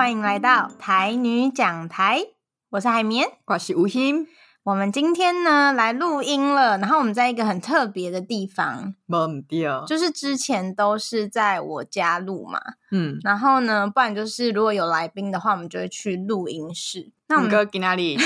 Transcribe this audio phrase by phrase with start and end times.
[0.00, 2.22] 欢迎来到台女讲台，
[2.70, 4.26] 我是海绵，我是吴昕。
[4.62, 12.58] 我们今天呢来录音了，然后我们在一个很特别的地方，没错，就是之前都是在我家录嘛，
[12.90, 17.12] 嗯，然后呢，不然就是如果有来宾的话，我们就会去录音室。
[17.28, 18.18] 那我们哥去哪里？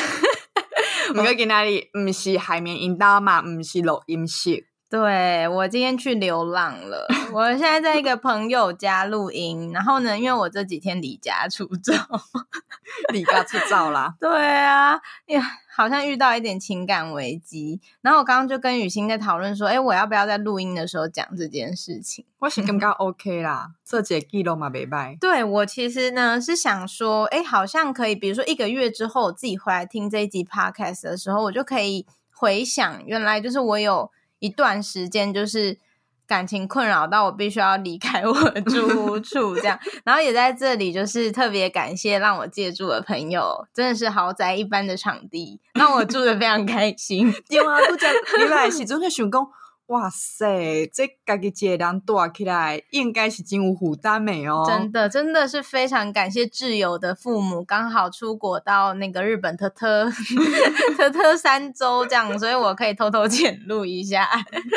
[1.08, 1.90] 我们哥去哪里？
[1.92, 3.42] 不是海绵引导嘛？
[3.42, 4.68] 不是录音室。
[4.90, 11.92] 对，我今天去流浪了，我现在在一个朋友家录音，然后呢，因为我这几天离家出走，
[13.12, 14.14] 离家出走啦。
[14.20, 15.42] 对啊，呀，
[15.74, 17.80] 好像遇到一点情感危机。
[18.02, 22.24] 然后我刚刚就跟雨欣在讨论说，哎，我要不要在录音的时候讲这件事情？
[22.38, 25.16] 我是感觉 OK 啦，这节记录嘛没拜。
[25.20, 34.12] 对，我其实呢是想说，哎，好像可以，比如说一个月之后我自己回来听这一集 Podcast 的时候，我就可以回想，原来就是我有。
[34.44, 35.78] 一段时间就是
[36.26, 47.32] 感情困扰到我必须要离开我的住屋处，这样， 然后也在这里就是特别感谢让我借住的朋友，真的是豪宅一般的场地，让我住的非常开心。
[47.48, 49.46] 有啊，都讲你来时阵就想讲。
[49.88, 54.64] 哇塞，这家己一个人住起来，应该是真有负担的哦。
[54.66, 60.10] 真的，真的是非常感谢挚友的父母刚好出国到那个日本特特
[60.96, 64.26] 特特三周这样，所以我可以偷偷潜入一下。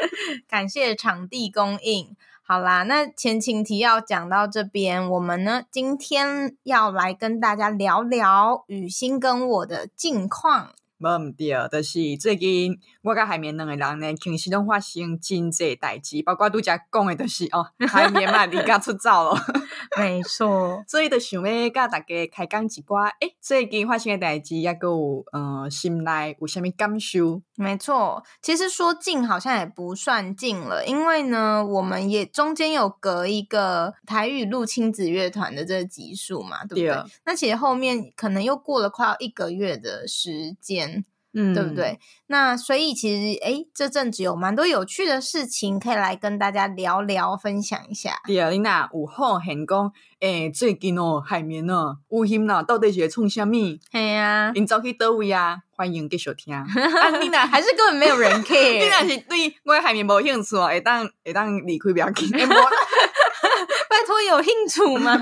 [0.49, 2.13] 感谢场地供应。
[2.41, 10.73] 好啦，那前情提要讲到这边，我们呢今天要来跟大家聊聊雨欣跟我的近况。
[10.99, 19.39] 无毋对，就是最近我甲海绵两个人呢，其实拢发生真济代志，包括拄则讲的，就是哦，海绵嘛离家出走了，
[19.95, 20.83] 没错。
[20.87, 27.43] 所以就想要甲大家开讲一寡，诶、欸，最近发生的代志，抑阁有呃心内有啥物感受？
[27.55, 36.87] 没错，其实说近好像也不算近了，因为呢，我们也中间有隔一个台语录亲子乐团的这个集数嘛，对不对？
[36.87, 37.03] 对。
[37.25, 40.86] 那其实后面可能又过了快要一个月的时间。
[41.39, 41.99] 嗯，对不对？
[42.25, 48.19] 那所以其实，哎，这阵子有蛮多有趣的事情可以来跟大家聊聊，分享一下。
[48.25, 53.51] 对啊，你那有好闲讲，哎，最近哦，海绵哦，有心啦，到底是创啥物？
[53.91, 55.59] 嘿呀，你走去倒位啊？
[55.75, 56.55] 欢迎继续听。
[56.57, 56.65] 啊，
[57.21, 58.79] 你那 还是根本没有人 care。
[58.79, 62.31] 你那是对我海绵无兴趣，会当会当离开不要紧。
[62.31, 65.19] 拜托有兴趣吗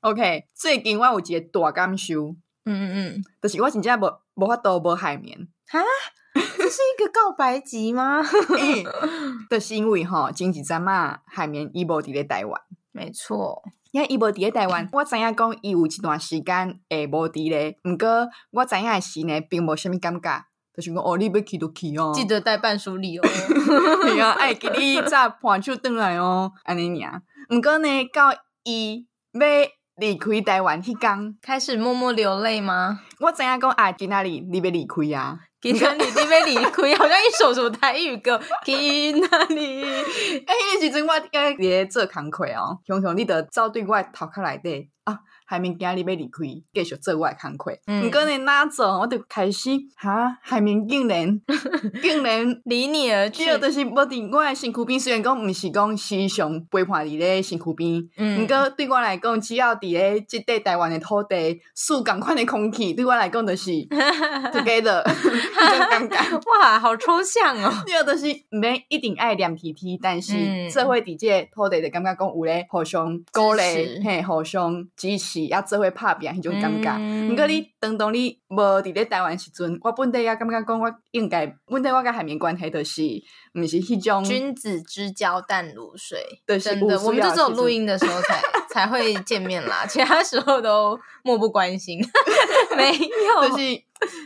[0.00, 2.36] ？OK，最近我有一个大感受。
[2.64, 5.48] 嗯嗯嗯，就是我真正无无法度无海绵。
[5.68, 5.80] 哈，
[6.34, 8.22] 这是一个告白集吗？
[8.22, 8.84] 欸、
[9.50, 12.60] 就是因为吼，前一阵嘛，海绵伊无伫咧台湾，
[12.92, 20.44] 没错，因为伊无伫咧台湾，我知影讲伊有一段时间会无伫咧，毋过我知影的时呢，并无啥物感觉，
[20.76, 23.22] 就是讲哦，你要去就去哦，记得带伴手礼哦，
[24.02, 29.40] 对啊，爱给你早盘手转来哦，安尼尔，毋过呢，到伊要。
[29.96, 33.00] 离开台湾迄天，开始默默流泪吗？
[33.20, 34.40] 我知影讲啊，今仔日？
[34.50, 35.38] 你要离开啊？
[35.60, 35.98] 今仔日？
[35.98, 36.94] 你要离开？
[36.96, 38.40] 好像一首什么台语歌。
[38.64, 39.84] 今仔日？
[40.48, 45.18] 哎，迄时阵我伫咧做工课哦，雄雄，你得走对我头壳内底啊。
[45.52, 47.72] 海绵今日要离开，继续做我的工课。
[47.86, 49.00] 毋过呢，哪做？
[49.00, 51.38] 我就开始哈，海绵竟然
[52.00, 54.98] 竟然离你而去，就是无伫我的身躯边。
[54.98, 58.02] 虽然讲毋是讲时常陪伴伫咧身躯边，
[58.40, 63.70] 毋过对我来讲，只要伫咧即块台湾的土地，舒共款的空气，对我来讲就是
[64.54, 66.40] together，很尴尬。
[66.50, 67.70] 哇，好抽象哦！
[67.84, 70.32] 对，就是毋免一定爱黏贴贴，但是
[70.70, 75.41] 社会伫即个土地，就感觉讲有咧互相鼓励，嘿，互相支持。
[75.46, 76.90] 也做伙拍拼，迄种感觉。
[77.30, 83.02] 毋过、嗯、你当当你无伫咧台湾时阵，我本地也感觉讲，我应该本地我甲海绵关系就是，
[83.54, 86.18] 毋是迄种君子之交淡如水。
[86.46, 92.00] 对，真的，我们就只有录音的时候才 才会见面啦，其他时候都漠不关心。
[92.76, 93.64] 没有，就是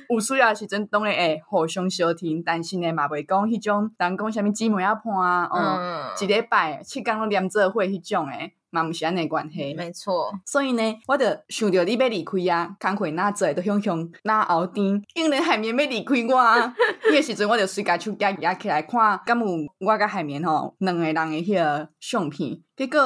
[0.09, 8.55] 有需要时阵当然会互相相听，但是呢嘛袂讲迄种，人讲啥物姊妹仔伴啊，嗯，一礼拜七工拢连做伙迄种诶。
[8.77, 10.33] 嘛毋是安尼关系，没错。
[10.45, 16.75] 所以呢，我就想着你要离开啊，工课那做，都想想哪后天，竟然海绵要离开我啊！
[17.09, 19.47] 迄个时阵，我就随家手机举起来看，敢有
[19.81, 23.01] 我甲海绵吼两个人诶迄个相片，结果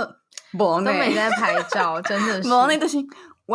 [0.59, 2.99] 无呢，都没在拍照，真的是 无呢，就是。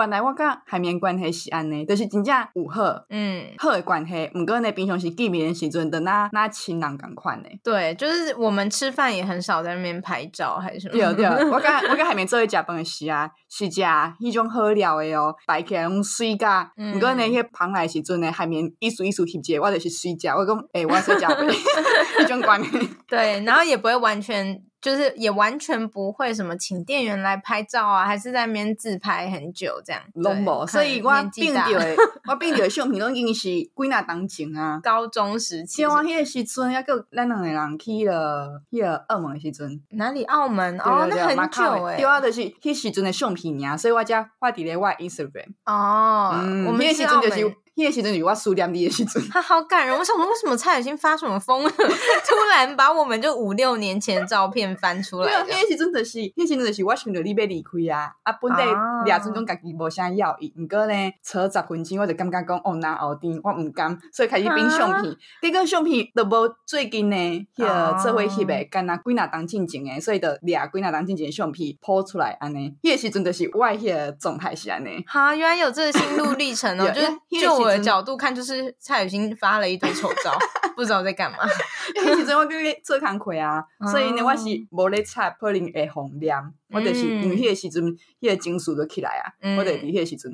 [0.02, 4.30] 原来我甲海绵关系是安尼，就是真正有好，嗯，好的关系。
[4.36, 7.50] 毋过呢，平常时见面的时阵，等那那亲人共款呢。
[7.64, 10.94] 对，就是我们吃饭也很少在那边拍照，还是什么？
[10.94, 16.72] 对对， 我甲我甲海绵做伙食饭的时啊，是食迄种好料的哦，摆起来拢水甲。
[16.78, 20.28] 毋过呢，迄旁来时阵呢，海绵一丝一丝翕者，我就是水食。
[20.30, 21.26] 我讲，诶、欸，我水食，
[22.20, 22.90] 迄种关系。
[23.08, 24.62] 对，然后也不会完全。
[24.86, 30.00] 就是也完全不会什么请店员来拍照啊，还是在那边自拍很久这样。
[30.14, 31.96] 拢无，所以我变掉的，
[32.30, 35.82] 我变掉的相片拢已经是几那当前啊，高中时期。
[35.82, 39.82] 像我迄个时阵，还佫咱两个人去了，去了澳门的时阵。
[39.90, 40.24] 哪里？
[40.26, 40.78] 澳门？
[40.78, 41.98] 哦，那很久诶。
[41.98, 45.48] 对啊，就是迄时阵的相片呀，所以我才发伫咧我 Instagram。
[45.66, 47.56] 哦，嗯，我们迄时阵就是。
[47.78, 49.96] 那时阵是我书店里的时阵， 他好感人。
[49.98, 51.70] 我想说，为什么蔡雨欣发什么疯了？
[51.76, 55.28] 突然把我们就五六年前的照片翻出来。
[55.28, 58.64] 对啊，那时阵就是，那时阵就是我想着你要离开啊，啊，本地
[59.06, 65.14] 俩阵种家己无啥要意，毋过呢，扯十分钟我就感觉讲哦，那后天我毋甘，所以开始冰相片。
[65.42, 67.16] 这个相片都无最近呢，
[67.58, 72.74] 迄个做伙翕的，干那几若当进前的，所以就俩几若当进前的相片抛出来安尼。
[72.84, 75.04] 那时阵就是我迄个状态是安尼。
[75.06, 77.65] 哈，原来有这个心路历程哦， 就是就。
[77.66, 80.38] 我的角度看，就是蔡雨欣发了一堆丑照，
[80.76, 81.38] 不知道在干嘛。
[81.96, 87.84] 因为其实我跟你做工课啊，所以呢，我是无咧擦可能会红亮，我就是因为迄个时阵，
[88.22, 90.32] 迄个情绪就起来啊，我就伫迄个时阵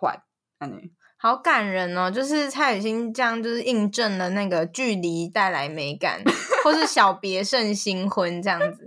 [0.00, 0.14] 发
[0.58, 0.92] 安尼。
[1.16, 6.22] 好感人哦，就是蔡雨欣这样，就是印证了那个距离带来美感，
[6.62, 8.86] 或是小别胜新婚这样子。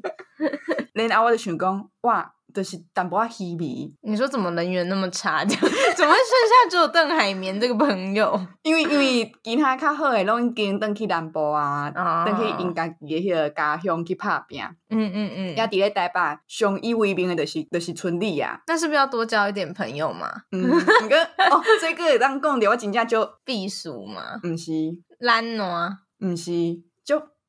[0.94, 2.34] 然后我就想讲，哇。
[2.58, 3.94] 就是淡薄仔稀微。
[4.02, 5.46] 你说怎么人缘那么差？
[5.46, 8.40] 怎么剩下只有邓海绵这个朋友？
[8.64, 12.36] 因为因为其他较好诶拢已经登去南部啊，转、oh.
[12.42, 14.60] 去因家己诶迄个家乡去拍拼。
[14.90, 15.56] 嗯嗯嗯。
[15.56, 18.60] 也伫咧台北相依为命诶，就是就是村里啊。
[18.66, 20.28] 那是不是要多交一点朋友嘛？
[20.52, 20.64] 嗯，
[21.04, 24.40] 你跟 哦，这个会当讲的，我真正就避暑嘛。
[24.44, 24.72] 毋是
[25.20, 26.87] 懒惰，毋是就。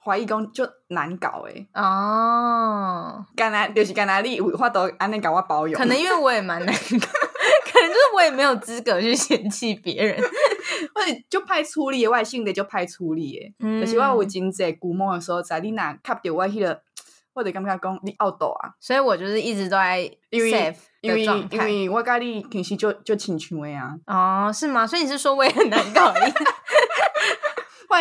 [0.03, 6.79] 怀疑讲就难搞诶哦，干哪就是干哪你有法度安尼甲我包养，可能因为我也蛮难搞，
[7.71, 10.17] 可能就是我也没有资格去嫌弃别人，
[10.95, 16.81] 或者就派出力，我性格就派出力诶，嗯、就是我有真济龟毛的时候，在你若卡着我迄个，
[17.35, 19.99] 或者感觉讲你奥斗啊，所以我就是一直都在
[20.31, 24.87] safe 因为因为因为我甲你平时就就亲像的啊，哦，是吗？
[24.87, 26.13] 所以你是说我也很难搞？
[26.13, 26.23] 欢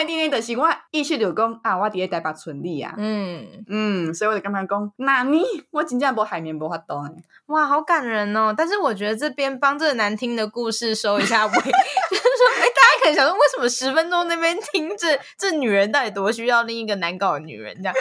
[0.02, 3.48] 迎今天的是我意识就讲啊，我伫咧台北村里啊，嗯。
[3.68, 5.42] 嗯，所以我就感觉讲，那你
[5.72, 7.14] 我真正无海绵无法当诶，
[7.48, 8.54] 哇，好感人哦！
[8.56, 12.77] 但是我觉得这边帮这个难听的故事收一下尾， 就是说，哎，大
[13.14, 17.76] 想说，为什么十分钟那边听这这女人到底多需要另一个难搞的女人？
[17.78, 17.96] 这样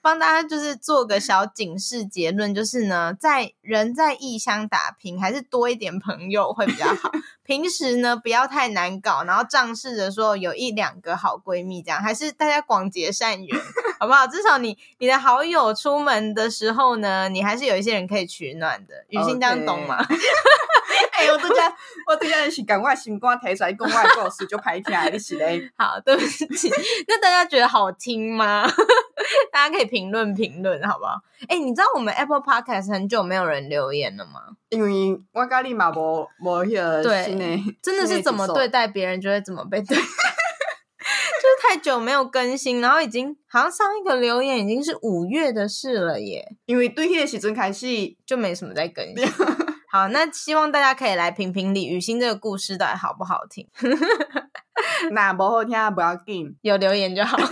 [0.00, 7.10] 帮大家就是做个小警示结论，就是呢，在人在异乡打拼，还是多一点朋友会比较好。
[7.44, 13.60] 平时呢，不要太难搞，然后仗势着说有一两个好闺蜜，这样还是大家广结善缘，
[13.98, 14.26] 好不好？
[14.26, 18.94] 至少你你的好友出门的时候呢，你还是有一些人可以取暖的。
[19.08, 19.98] 雨欣这样懂吗？
[21.12, 21.68] 哎呦， 我都家
[22.06, 25.70] 我这家是赶快心肝提出来讲我的故事就拍起来，一起嘞？
[25.76, 26.46] 好，对不起。
[27.08, 28.66] 那大家觉得好听吗？
[29.52, 31.20] 大家可以评论评论，好不好？
[31.48, 34.40] 哎，你知道我们 Apple Podcast 很久没有人留言了吗？
[34.70, 40.08] 因为我跟你嘛无无迄个对，真的是怎么对待别人就会怎么被对待， 就
[41.48, 46.56] 是太久没有更新，然后已经好像上一个留言已经是五月的事了耶。
[46.66, 47.86] 因为对迄个时阵开始
[48.24, 49.26] 就没什么在更新。
[49.92, 53.68] 好，那希望大家可以来评评理，雨欣这个故事到底好不好听？
[55.12, 57.36] 那不好听不要紧，有留言就好。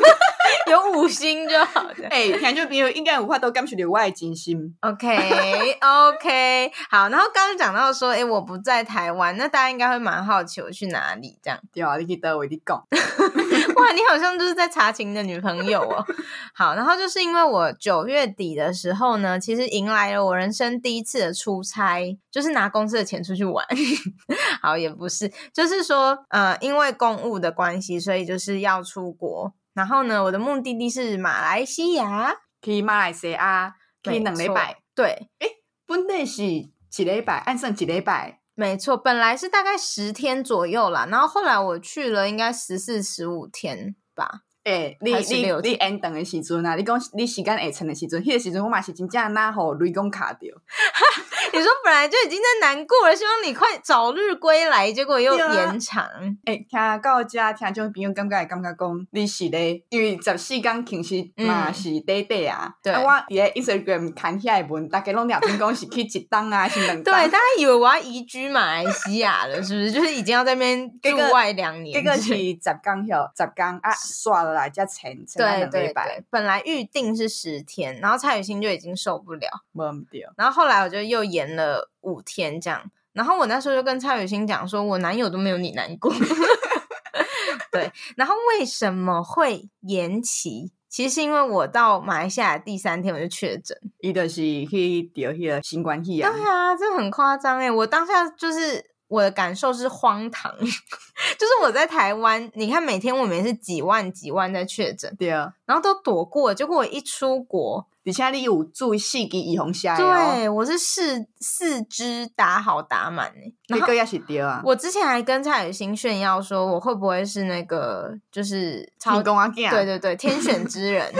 [0.70, 4.74] 有五星就好的，哎、欸，听就比如应该有话都感受到我的真心。
[4.80, 7.08] OK OK，好。
[7.08, 11.60] 然后刚刚讲到说，哎、欸，我不在台湾，那大家应该会蛮好奇我去哪里这样。
[11.74, 12.82] 对啊，你可以得我一讲。
[13.80, 16.04] 哇，你好像就是在查情的女朋友哦。
[16.54, 23.64] 好，然后就是因为我九月底的时候呢，其实迎来了我人生第一次的出差，就是拿公司的钱出去玩。
[24.60, 29.52] 好，也不是，就是说，呃，因为公务的关系，所以就是要出国。
[29.72, 34.76] 然后呢，我的目的地是马来西亚，去马来西亚，去两礼拜。
[34.94, 35.48] 对，诶，
[35.86, 38.39] 本来是一礼拜，按算一礼拜。
[38.60, 44.42] 没错，本来是大概十天左右啦，然后后来我去了，应该十四、十五天吧。
[44.64, 46.74] 诶、欸，你你你延长的时阵啊？
[46.76, 50.54] 你讲你时间会长的时阵，迄、那个时阵我嘛是真正那好雷公卡掉。
[51.52, 56.04] 你说本来就已经在难过了，希望你快早日归来，结果又延长。
[56.44, 62.72] 哎、欸，听到这听众朋友感觉会感觉讲你是咧，因为十四天其实嘛是短短啊。
[62.82, 67.04] 对，啊、我伫咧 Instagram 看起来文，大家拢聊天讲是去一档啊，是两档。
[67.04, 69.90] 对，大家以为我要移居马来西亚了，是不是？
[69.90, 71.92] 就是已经要在那边驻外两年。
[71.92, 76.24] 这个是十天后，十天啊，刷了来加钱，对对对。
[76.30, 80.30] 本来预定是十天，然后蔡雨欣就已经受不了，没掉。
[80.36, 81.39] 然后后来我就又延。
[81.40, 82.82] 延了五天这样，
[83.12, 86.12] 然后我那时候就跟蔡雨欣讲说，我男友都没有你难过。
[87.72, 90.72] 对，然后为什么会延期？
[90.88, 94.34] 其实是因为我到马来西亚第三天我就确诊，伊就是
[94.66, 96.30] 去得迄个新冠肺炎。
[96.30, 97.70] 对啊，这很夸张哎！
[97.70, 107.86] 我当下就是我的感受是荒唐， 就是我在台湾，你看每天我们也是几万几万在确诊，对啊，然后都躲过，结果我一出国。
[108.02, 109.96] 底下你有注意四支预防针？
[109.96, 114.62] 对，我是四四肢打好打满诶，那个也是对啊。
[114.64, 119.48] 我之前还跟蔡雨欣炫耀说，我会不会是那个就是超公啊？
[119.48, 121.12] 对对对，天选之人。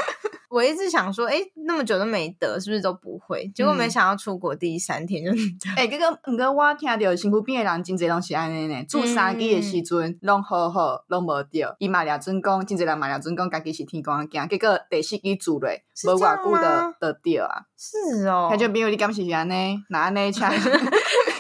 [0.50, 3.48] 我一直想说，哎，那么久都没得，是不是都不会？
[3.54, 5.30] 结果没想到出国第三天就。
[5.76, 8.84] 哎、嗯，这个，不过我听到身躯边的人真济拢是安尼呢。
[8.88, 11.74] 做三季的时阵，拢好好，拢无掉。
[11.78, 14.48] 伊嘛俩准讲，真济人嘛俩准讲，家己是天公啊惊。
[14.48, 17.62] 结果第四季做嘞，无偌久的的掉啊。
[17.78, 18.48] 是哦。
[18.50, 20.52] 他就比如你敢是安尼，拿安尼抢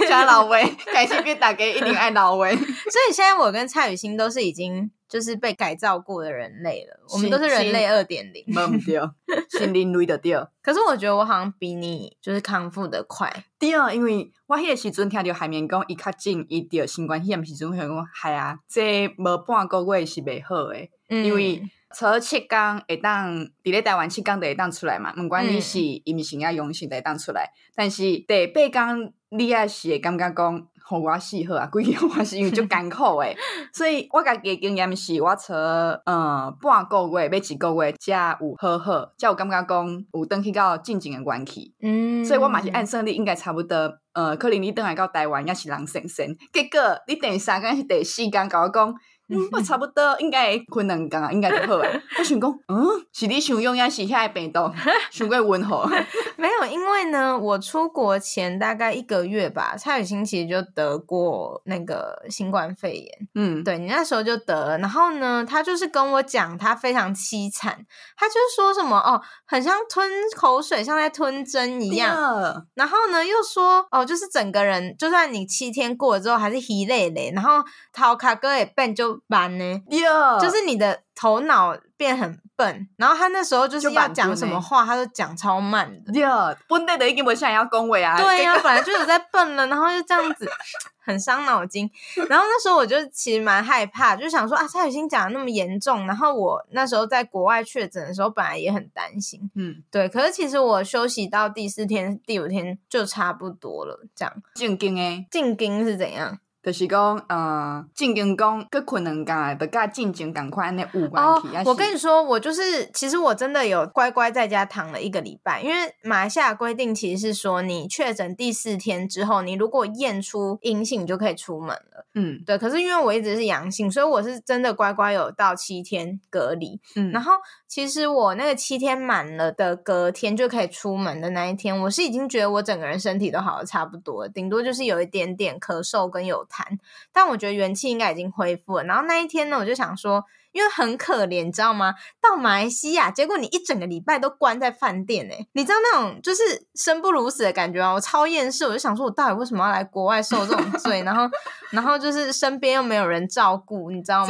[0.08, 2.54] 抢 老威，开始变大家一定爱老威。
[2.56, 4.92] 所以现在我跟蔡雨欣都是已经。
[5.10, 9.12] 就是被改造过的人类了，我们都是人类二点零，没掉，
[9.48, 10.48] 新人类的掉。
[10.62, 21.60] 可是我觉得我好像比你就是康复的快，对啊，因为我迄个时阵听到海绵讲伊较近，伊得新冠肺炎时阵，我想讲系啊，这无半个月是袂好诶，嗯、因为
[21.92, 30.68] 初七天会当伫咧台湾七天就会当出来嘛，不管你是阴性啊阳性都会当出来，但是第八天你也是会感觉讲。
[30.90, 31.66] 好我死好啊！
[31.70, 33.36] 规个我是因为就艰苦诶，
[33.72, 35.56] 所以我家己经验是我从
[36.04, 41.72] 嗯半个月要一个月才有好好，才有感觉讲有登去到进前诶关系。
[41.80, 43.76] 嗯，所以我嘛是按算你应该差不多，
[44.14, 48.92] 呃，可能你登来到台湾也是人生生，结果你第三天是第四天甲我讲。
[49.30, 52.02] 嗯，我差不多应该困两天啊，应该就好诶。
[52.18, 54.60] 我想讲，嗯，是你想用，还是遐个病毒
[55.10, 55.88] 想过温和？
[56.36, 63.28] 没有，因为呢，我出国前大概一个月吧，蔡雨欣其实就得过那个新冠肺炎。
[63.34, 67.84] 嗯，对，你那时候就得了，然后呢，他就是跟我讲，他非常凄惨，
[68.16, 72.66] 他就说什么哦，很像吞口水，像在吞针一样。
[72.74, 79.19] 然后呢，又说哦，就是整个人，就算你七天过了之后，还是疲累累，然后陶卡哥也笨就。
[79.28, 80.40] 班呢，Yeah.
[80.40, 86.12] 就是你的头脑变很笨，然后他那时候就是要讲什么话，他都讲超慢的。
[86.12, 86.56] Yeah.
[86.68, 88.20] 笨的已经不像要恭维啊。
[88.20, 90.48] 对呀、啊，本来就有在笨了，然后就这样子，
[91.04, 91.90] 很伤脑筋。
[92.28, 99.50] 然后那时候我就其实蛮害怕，就想说啊，蔡雨欣讲的那么严重，然后我那时候在国外确诊的时候，本来也很担心。
[99.54, 100.08] 嗯，对。
[100.08, 104.34] 可是其实我休息到第四天、第五天就差不多了，这样。
[104.54, 106.38] 进京诶，进京是怎样？
[106.62, 111.48] 就是讲，呃，进京讲，佮困两天，就甲进京赶快安尼有关系。
[111.64, 122.06] 我跟你说，我就是，其实我真的有乖乖在家躺了一个礼拜，因为马来西亚规定其实是说，你确诊第四天之后，你如果验出阴性，你就可以出门了。
[122.14, 122.58] 嗯，对。
[122.58, 126.78] 可是因为我一直是阳性，所以我是真的乖乖有到七天隔离。
[126.94, 127.32] 嗯，然后
[127.66, 136.46] 其实我那个七天满了的隔天就可以出门的那一天，我是已经觉得我整个人身体都好的差不多了，顶多就是有一点点咳嗽跟有。
[136.50, 136.78] 谈，
[137.12, 138.84] 但我觉得元气应该已经恢复了。
[138.84, 141.94] 然后那一天呢，我就想说，因为很可怜，你知道吗？
[142.20, 147.92] 到马来西亚，结果你一整个礼拜都关在饭店，诶，你知道那种就是生不如死的感觉吗？
[147.92, 151.02] 我超厌世，我就想说，我到底为什么要来国外受这种罪？
[151.04, 151.30] 然后，
[151.70, 154.26] 然后就是身边又没有人照顾，你知道吗？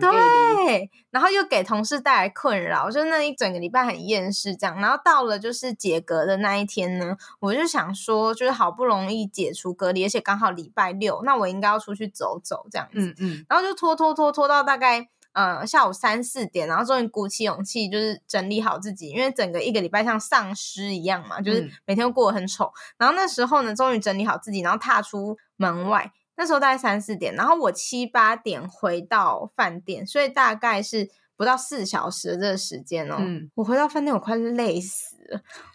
[0.00, 4.80] 对，然后又给同事带来困扰，就那一整个礼拜很厌世，这样。
[4.80, 13.00] 然后到了就是解隔的那一天呢，我就想说，就是好不容易解除隔离，而且刚好礼拜六，那我应该要出去走走，这样子。
[13.00, 14.05] 嗯嗯，然后就拖拖。
[14.14, 22.72] 拖拖拖到大概呃下午三四点，然后终于鼓起勇气，就是整理好自己，因为整个一个礼拜像丧尸一样嘛，就是每天都过得很丑。
[22.98, 33.16] 然后那时候呢，终于整理好自己，然后踏出门外，那时候大概三四点，然后我七八点回到饭店，所以大概是不到四小时的这个时间哦。
[33.18, 35.15] 嗯，我回到饭店，我快累死。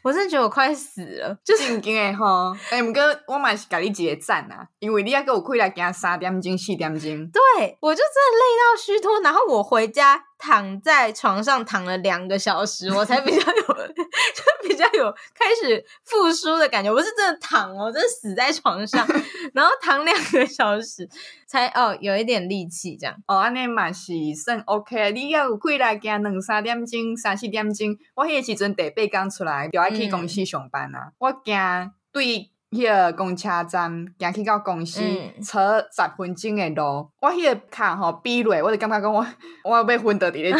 [0.03, 2.55] 我真的觉得我快死了，就是正经的吼。
[2.69, 7.09] 哎，毋过我嘛是甲你一个赞啊，因为你要给我开来行三点钟、四点钟。
[7.31, 10.23] 对，我就真的累到虚脱，然后我回家。
[10.43, 13.61] 躺在床上躺了两个小时，我才比较有，
[14.33, 16.91] 就比较有开始复苏的感觉。
[16.91, 19.07] 我是真的躺哦，真的死在床上，
[19.53, 21.07] 然后躺两个小时
[21.45, 23.15] 才哦有一点力气这样。
[23.27, 25.11] 哦，安尼嘛是算 OK。
[25.11, 31.07] 你要有开来行两三点钟、三四点钟，我迄个时阵第八天出来就爱去公司上班啊。
[31.07, 31.55] 嗯、我惊
[32.11, 32.49] 对。
[32.71, 35.01] 迄个公车站行去到公司，
[35.45, 37.05] 车十分钟的路。
[37.19, 39.27] 我迄个卡吼比落，我就感觉讲我
[39.65, 40.59] 我要被昏倒伫咧遮。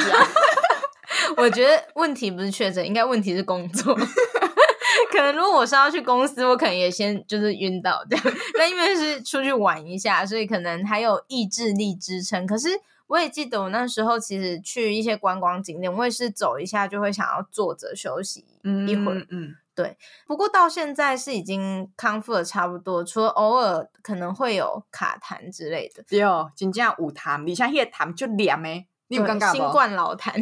[1.41, 3.95] 我觉得问题不是确诊，应该问题是工作。
[5.09, 8.25] 可能如果我是要去公司，我可能也先就是晕倒这样。
[8.57, 12.45] 但因为是出去玩一下，所以可能还有意志力支撑。
[12.45, 12.67] 可是。
[13.12, 18.46] 我也记得我那时候其实去一些观光景点，我也是走一下就会想要坐着休息
[18.88, 19.20] 一会儿。
[19.20, 19.98] 嗯，嗯，对。
[20.25, 26.01] 不过到现在是已经康复的差不多，除了偶尔可能会有卡痰之类的。
[26.08, 29.58] 对哦，真正有痰，你像那个痰就凉诶，你有尴尬不？
[29.58, 30.32] 新冠老痰。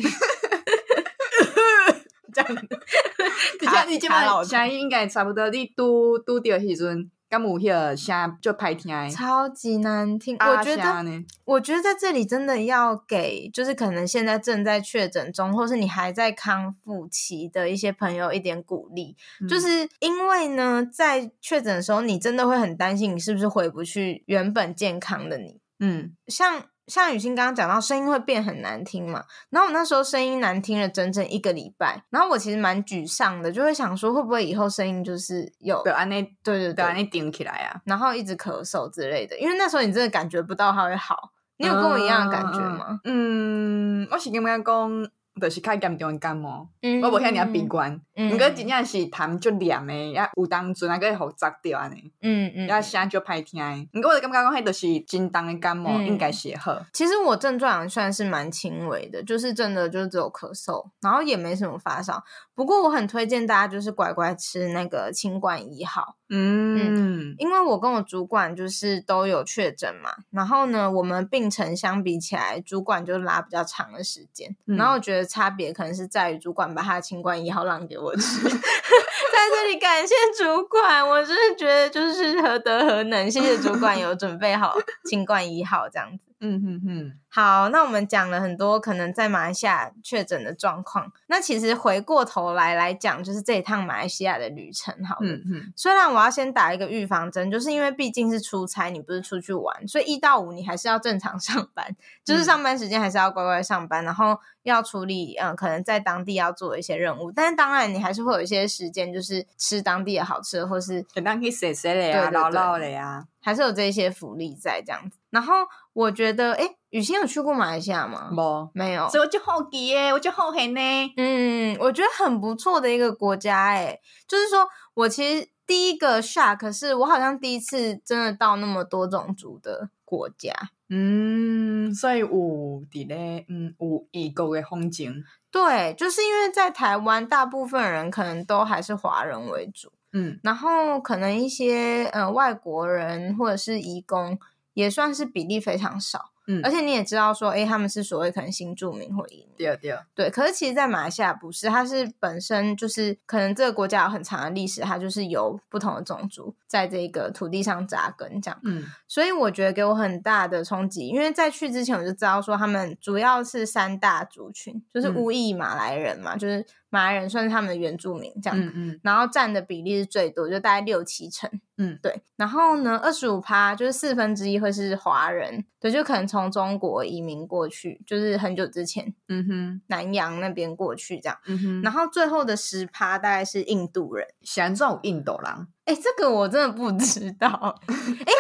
[2.32, 2.54] 这样，
[3.60, 7.10] 你像你这么声音应该差不多，你拄拄着时阵。
[7.30, 10.36] 刚母个声就歹听，超级难听。
[10.40, 11.06] 我觉得，
[11.46, 25.60] 我觉得在这里真的要给，就是可能现在正在确诊中，或是你还在康复期的一些朋友一点鼓励，嗯、就是因为呢，在确诊的时候，你真的会很担心，你是不是回不去原本健康的你。
[25.80, 26.66] 嗯，像。
[26.90, 43.00] 像雨欣刚刚讲到声音会变很难听嘛，然后我那时候声音难听了整整一个礼拜，然后我其实蛮沮丧的，就会想说会不会以后声音就是有对安那对对对安那顶起来啊，然后一直咳嗽之类的，因为那时候你真的感觉不到它会好，你有跟我一样的感觉吗？
[43.04, 45.12] 嗯，我是跟人家讲。
[45.40, 48.00] 就是较严重的感冒，嗯、我无遐尔悲观。
[48.16, 52.12] 毋过真正是痰足黏的，也有当阵啊，个会互扎掉安尼。
[52.22, 53.60] 嗯嗯，也声就歹听。
[53.94, 56.86] 毋过我感觉讲，迄就是真重的感冒，嗯、应该是会好。
[56.94, 62.22] 其实我症状也算是蛮轻微的，就是真的就是只有咳嗽，然后也没什么发烧。
[62.60, 66.18] 不过我很推荐大家就是乖乖吃那个清冠一号。
[66.28, 84.76] 嗯，嗯，因为我跟我主管就是都有确诊嘛，然后呢，我们病程相比起来，主管就拉比较长的时间，嗯、然后我觉得差别可能是在于主管把他的清冠一号让给我吃， 在这里感谢主管，我真的觉得就是何德何能，谢谢主管有准备好
[85.10, 86.26] 清冠一号这样子。
[86.42, 91.12] 嗯哼哼，好，那我们讲了很多可能在马来西亚确诊的状况。
[91.28, 95.22] 那其实回过头来来讲，就是这一趟马来西亚的旅程，好了。
[95.22, 101.96] 嗯哼，虽然我要先打一个预防针，就是因为毕竟是出差，你不是出去玩，所以一到五你还是要正常 上班，
[102.26, 107.32] 就是上班时间还是要乖乖上班，然后要处理嗯，可能在当地要做的一些任务。
[107.32, 113.28] 但是当然，你还是会有一些时间，就是吃当地的好吃的，或是去踅踅的呀，唠唠的呀。
[113.42, 115.54] 还是有这些福利在这样子，然后
[115.94, 118.30] 我觉得，哎，雨欣有去过马来西亚吗？
[118.32, 120.82] 没，没有，所以我就好奇耶，我就好奇呢。
[121.18, 130.52] 嗯，我觉得很不错的一个国家，哎，就是说我其实第一个 shock 是我好像第一次真的到那么多种族的国家。
[130.90, 135.24] 嗯，所以有伫咧，嗯，有异国的风景。
[135.52, 139.92] 对，就是因为在台湾，大部分人可能都还是华人为主。
[140.12, 144.40] 嗯，然后可能一些呃外国人或者是移工
[144.74, 146.32] 也算是比例非常少。
[146.52, 149.50] 嗯，而且你也知道说，哎，他们是所谓可能新住民或移民。
[149.56, 158.60] 对对对，可是其实，在马来西亚不是，它是本身就是可能这个国家有很长的历史，它就是有不同的种族在这个土地上扎根这样。
[158.64, 166.66] 嗯，所以我觉得给我很大的冲击，因为在去之前我就知道说，他们主要是三大族群，就是乌裔马来人嘛，嗯、就是。
[166.92, 172.24] 马来人算是他们的原住民，这样，嗯嗯，然后占的比例是最多，就大概六七成，嗯，对。
[172.36, 181.82] 然后呢，二十五趴就是四分之一会是华人，对，就可能从中国移民过去，就是很久之前，嗯哼，南洋那边过去这样，嗯哼。
[181.84, 188.34] 然后最后的十趴大概是印度人，喜欢这种印度人，哎，这个我真的不知道，哎，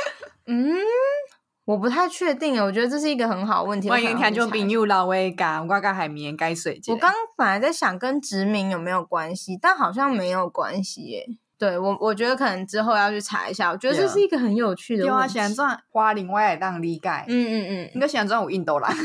[0.46, 0.76] 嗯。
[1.66, 3.88] 我不太确定，我觉得这是一个很好的问题。
[3.88, 6.82] 欢迎听众朋友老外讲，我刚海绵改水。
[6.88, 11.26] 我刚本来在想跟殖民有没有关系，但好像没有关系耶。
[11.60, 13.70] 对我，我觉得可能之后要去查一下。
[13.70, 15.34] 我觉得这是一个很有趣的问题。
[15.34, 17.10] 对啊，想赚花林外当理解。
[17.28, 18.90] 嗯嗯嗯，应该想赚我印度啦。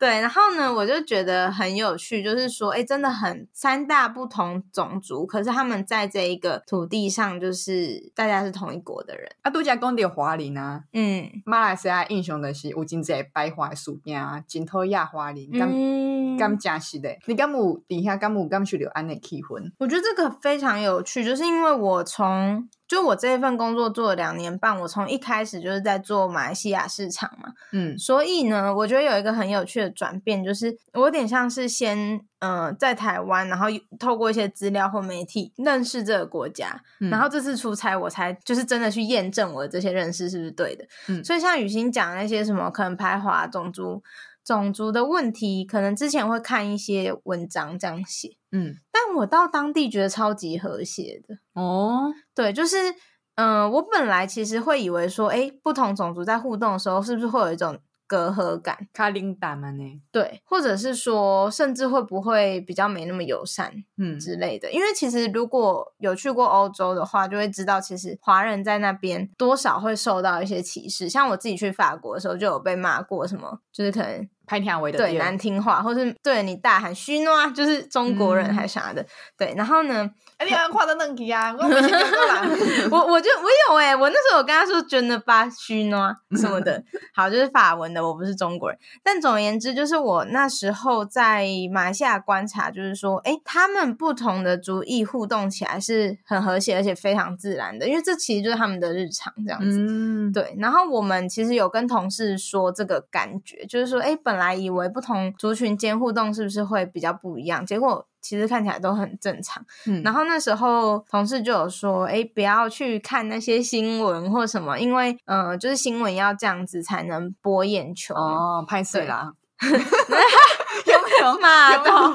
[0.00, 9.30] 对，然后呢，我就觉得很有趣，就是说，哎，真的很三大不同种族，可是他们在这一个土地上，就是大家是同一国的人。
[9.42, 17.14] 啊，度假讲到华人啊，嗯，马来西亚印象的是有真济白花树边啊，真讨厌华人，咁咁真实的。
[17.26, 19.70] 你敢有底下敢有敢去留安的气氛？
[19.78, 22.66] 我觉得这个非常有趣，就是因为我从。
[22.90, 31.96] 就我这一份工作做了两年半，我从一开始就是在做马来西亚市场嘛，嗯，所以呢，我觉得有一个很有趣的转变，就是我有点像是先，
[32.40, 44.02] 嗯、呃，在台湾，然后透过一些资料或媒体认识这个国家，嗯、然后这次出差，我才就是真的去验证我的这些认识是不是对的，嗯，所以像雨欣讲那些什么可能排华种族。
[44.44, 51.38] 种族的问题，可能之前会看一些文章这样写，嗯，但我到当地觉得超级和谐的。
[51.54, 52.12] 哦。
[52.34, 52.90] 对，就是，
[53.34, 57.78] 嗯、呃，我本来其实会以为说，哎，不同种族在互动的时候，是不是会有一种
[58.10, 60.02] 隔阂感，卡琳达嘛呢？
[60.10, 64.68] 对，或者是说，甚至会不会比较没那么友善，嗯之类的。
[64.72, 71.08] 因为其实如果有去过欧洲的话，就会知道，其实华人在那边多少会受到一些歧视。
[71.08, 74.28] 像我自己去法国的时候，就有被骂过，什么就是可能。
[74.46, 79.00] 拍听为的对难听话，或是对你大喊虚诺，就是中国人还是啥的。
[79.00, 79.06] 嗯、
[79.38, 80.10] 对，然后呢？
[80.40, 81.54] 哎、欸，你画的嫩皮啊！
[81.54, 82.98] 我没听过。
[82.98, 86.82] 我我就我有哎、欸，我那时候我跟他说真的吧，虚诺什么的。
[87.14, 88.78] 好，就是法文的，我不是中国人。
[89.04, 99.76] 但总而言之，就是我那时候在马来西亚观察，就是说，哎、欸，他们不同的族裔互动起来是很和谐，而且非常自然的，因为这其实就是他们的日常这样子。
[99.78, 100.56] 嗯，对。
[100.58, 107.66] 然后我们其实有跟同事说这个感觉，就是说，哎、欸，本来以为不同族群间互动是不是会比较不一样？
[107.66, 109.64] 结果其实看起来都很正常。
[109.86, 119.32] 嗯，然后那时候同事就有说：“哎，不要去看那些新闻或什么，因为呃，就是新闻要这样子才能博眼球哦，拍碎啦，
[119.64, 122.14] 有没有 骂到？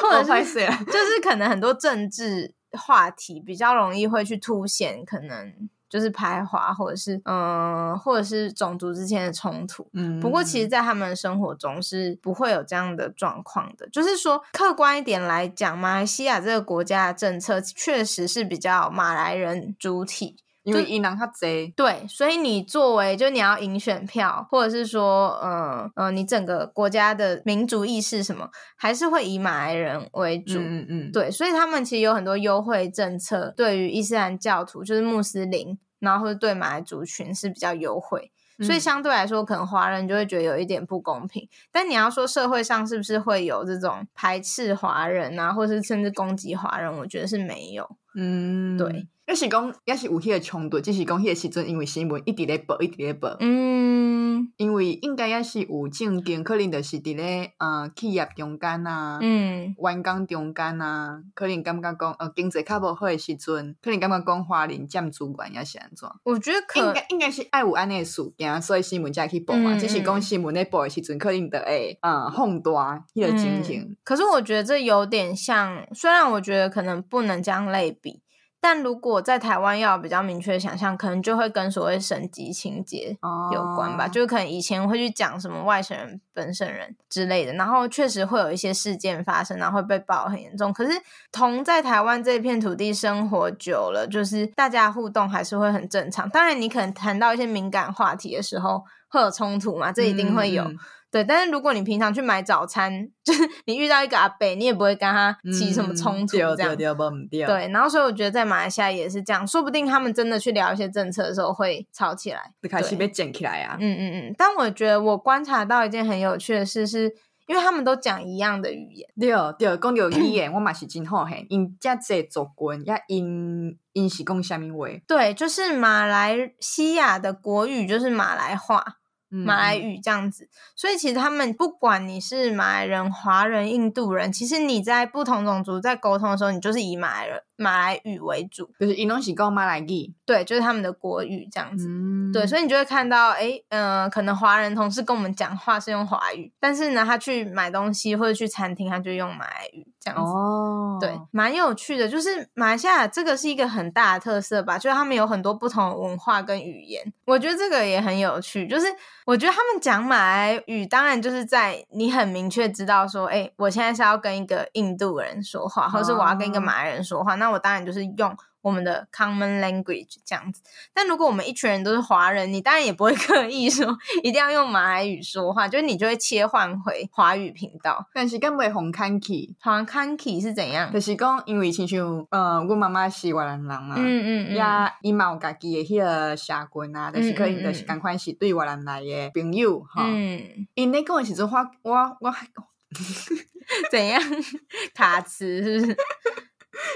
[0.00, 9.88] 或者是就是可能很多政治话题比较容易会去凸显可能。”就是排华，或者是嗯、呃，或者是种族之间的冲突。
[9.92, 13.88] 嗯，不过其实，在他们的生活中是不会有这样的状况的。
[13.90, 21.72] 就是说，客观一点来讲，马来西亚这个国家的政策确实是比较马来人主体，因为伊朗他贼。
[21.76, 30.58] 对，所以你作为就你要赢选票，或者是说，嗯、呃、嗯、呃，你整个国家的民族意识什么，还是会以马来人为主。
[30.58, 35.78] 嗯嗯，嗯，对，所以他们其实有很多优惠政策，对于伊斯兰教徒，就是穆斯林。
[36.04, 41.48] 然后或者对马来族群是比较优惠，嗯，所以相对来说，可能华人就会觉得有一点不公平。
[41.72, 47.96] 但你要说社会上是不是会有这种排斥华人啊，或是甚至攻击华人，我觉得是没有。
[48.14, 49.08] 嗯，对。
[49.26, 53.34] 要是讲，要是有迄个冲突，只是讲迄个时阵，因为新闻一直咧报，一直咧报。
[53.40, 54.23] 嗯，
[54.56, 66.08] 因为应该也是有正经，可能就是伫咧呃企业中间啊，嗯，员工中间啊，可能感觉讲呃经济较无好诶时阵，可能感觉讲华人占主管也是安怎？
[66.24, 69.74] 我觉得可应该应该是爱有安尼诶事件，所以新闻才会去报嘛。
[69.74, 72.70] 嗯、只是讲新闻咧报诶时阵，可能就会呃放大
[73.14, 73.96] 迄个情形、嗯。
[74.02, 78.23] 可是我觉得这有点像，虽然我觉得可能不能这样类比。
[78.64, 83.14] 但如果在台湾要有比较明确的想象，可能就会跟所谓省级情节
[83.52, 84.12] 有关吧，oh.
[84.14, 90.72] 就是可能以前会去讲什么外省人、本省人之类的，然后确实会有一些事件发生，然后会被爆很严重。
[90.72, 90.92] 可是
[91.30, 96.26] 同在台湾这片土地生活久了，就是大家互动还是会很正常。
[96.30, 100.64] 当然，你可能谈到一些敏感话题的时候会有冲突嘛，这一定会有。
[100.64, 100.78] 嗯
[101.14, 106.74] 对，但是如果你平常去买早餐，就是你遇到一个阿伯，你也不会跟他起什么冲突，这样。
[106.74, 113.76] 嗯、对，然后所以我觉得在马来西亚也是这样，说不定他们真的去聊一些政策的时候会吵起来，就开始被捡起来啊。
[113.78, 114.34] 嗯嗯嗯。
[114.36, 117.14] 但我觉得我观察到一件很有趣的事是，
[117.46, 119.08] 因为他们都讲一样的语言。
[119.20, 124.88] 对对，讲有语言， 我嘛是真好嘿，因遮济族群，也因因是讲虾米话？
[125.06, 128.96] 对，就是马来西亚的国语就是马来话。
[129.28, 137.42] 马来语这样子，所以其实他们不管你是马来人、华人、印度人，其实你在不同种族在沟通的时候，你就是以马来人。
[137.56, 158.86] 马来语为主，就是伊拢是讲马来语，对，就是他们的国语这样子，嗯、对，所以你就会看到，哎，嗯、呃，可能华人同事跟我们讲话是用华语，但是呢，他去买东西或者去餐厅，他就用马来语这样子，哦，对，蛮有趣的，就是马来西亚这个是一个很大的特色吧，就是他们有很多不同的文化跟语言，我觉得这个也很有趣，就是
[159.24, 170.62] 我觉得他们讲马来语，当然就是在你很明确知道说，哎，我现在是要跟一个印度人说话，或者是我要跟一个马来人说话，哦、那我当然就是用我们的 common language 这样子。
[170.94, 178.08] 但如果我们一群人都是华人，你当然也不会 刻意说一定要用马来语说话，就是你就会切换回华语频道。
[178.14, 180.90] 但是根本红看起，红看起是怎样？
[180.90, 190.04] 就是讲，因为亲像呃，我妈妈是越南人嘛，嗯嗯呀，伊嘛有家己的迄个社群啊，但是可以就是赶快是对越南来的朋友哈。
[190.06, 192.46] 嗯，因那个时阵话，我我还
[193.90, 194.22] 怎样
[194.94, 195.96] 卡词是不是？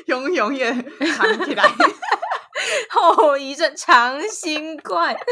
[0.06, 0.74] 永永远
[1.16, 1.64] 藏起来，
[2.90, 5.16] 后遗症长新冠。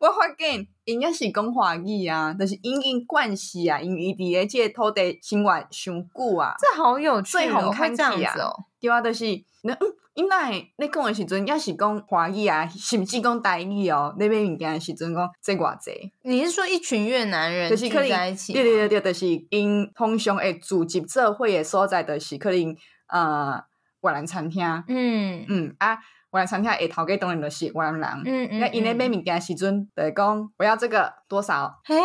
[0.00, 8.50] 我发现应该是讲华语啊，但是因因关系啊，因为伫咧即个土地生活上久啊，这好有趣哦，会这样子哦。
[8.80, 9.26] 对啊，就是
[9.62, 14.16] 那嗯，因为你讲的时阵，也是讲华语啊，甚至讲台语哦。
[14.18, 18.54] 那边物件的时阵讲这偌济，你是说一群越南人聚在一起？
[18.54, 22.74] 对对对对，就是因通常会组织做会诶所在，就是可能。
[23.10, 23.62] 呃，
[24.02, 25.98] 越南餐厅，嗯嗯啊，
[26.32, 28.22] 越南餐厅诶头家当然就是越南人。
[28.24, 28.60] 嗯嗯。
[28.60, 31.72] 那因咧买物件时阵，就会讲我要这个多少？
[31.84, 31.96] 嘿，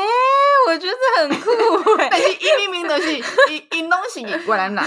[0.68, 2.08] 我觉得很酷诶。
[2.12, 4.84] 但是伊明明就是伊因拢是越南人。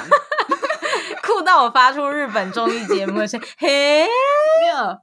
[1.23, 4.07] 酷到我发出日本综艺节目的声，嘿，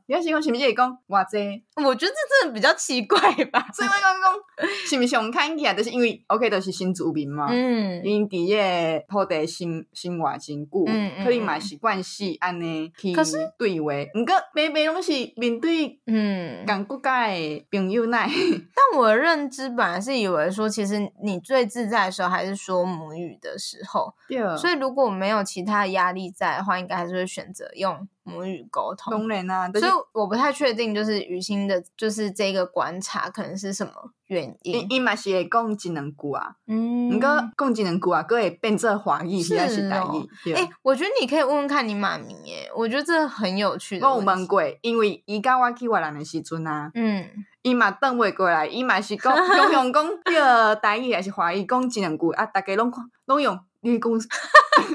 [0.08, 1.40] 你要是讲是不是会讲哇这？
[1.84, 3.68] 我觉得这真的比较奇怪吧。
[3.74, 8.56] 所以我讲讲，是不是我们看起来就是因为 OK 都是新住民嘛，嗯，因伫
[9.00, 13.14] 个土地生生活真久，嗯嗯，可能嘛习惯是安尼去
[13.58, 13.92] 对话。
[14.14, 18.30] 毋过每每拢是面对嗯，共国家的朋友奈。
[18.74, 24.58] 但我的认知本来是以为说，其实你最自在的时候还是说母语的时候，对。
[24.58, 29.12] 所以如果没有其他压力在的话，应该还是会选择用母语沟通。
[29.12, 33.92] 当然啊，所以我不太确定，就是雨欣的，就是这个观察可能是什么
[34.28, 34.86] 原因。
[34.90, 40.02] 伊嘛是会讲一两句啊，嗯，毋过讲一两句啊，搁会变做华语，是还是台
[40.46, 40.54] 语？
[40.54, 44.08] 哎，我觉得你可以问问看你妈咪，哎，我觉得这很有趣的。
[44.08, 47.28] 我有问过，因为伊甲我去越南的时阵啊，嗯，
[47.62, 53.60] 伊嘛转袂过来，伊嘛是讲用用讲 这个台语还是华语，讲一两句啊，大家拢看拢用。
[53.86, 54.12] 你讲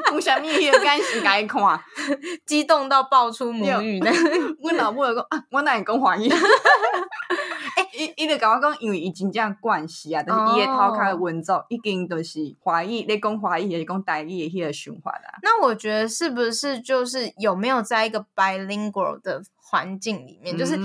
[0.05, 0.45] 讲啥物？
[0.45, 1.61] 伊个眼神甲伊看，
[2.45, 4.11] 激动到爆出母语呢。
[4.63, 6.29] 阮老母就讲啊，我哪会讲华语？
[6.29, 15.39] 哎， 伊伊就甲我讲，因为伊真正惯势啊，但是伊个头壳文组已经都是华语，你讲华语也是讲台语的迄个想法啦。
[15.43, 20.59] 那我觉得是不是就是有没有在一个 bilingual 的环境里面？
[20.59, 20.77] 就是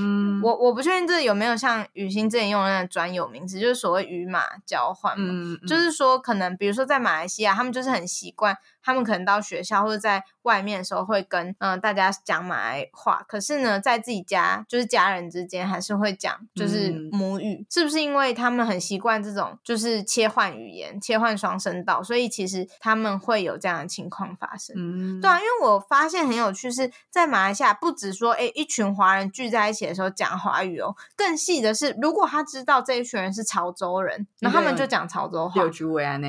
[0.44, 5.58] 我我不确定这有没有像雨欣之前用的那个专有名词，就是所谓语马交换嘛。
[5.68, 7.96] 就是说，可能比如说在马来西亚，他们就是。
[7.96, 24.76] 很习惯，他们可能到学校或者在外面的时候会跟嗯、呃、大家讲马来话，可是呢，在自己家就是家人之间还是会讲就是母语，嗯、是不是因为他们很习惯这种就是切换语言、切换双声道，所以其实他们会有这样的情况发生？
[24.78, 35.62] 嗯，对啊，因为我发现很有趣是在马来西亚，不止说哎一群华人聚在一起的时候讲华语哦，更细的是，如果他知道这一群人是潮州人，然后他们就讲潮州话，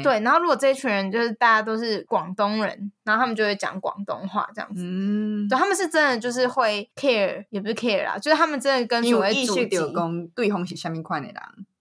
[0.02, 4.82] 对，然后如果这一群人就是大家都是广东人，然后他们就会讲广东话这样子。
[4.84, 11.36] 嗯，对，他们是真的就是会 care，也不是 care 啦，就是他们真的跟所谓祖籍讲对方是什么款的人，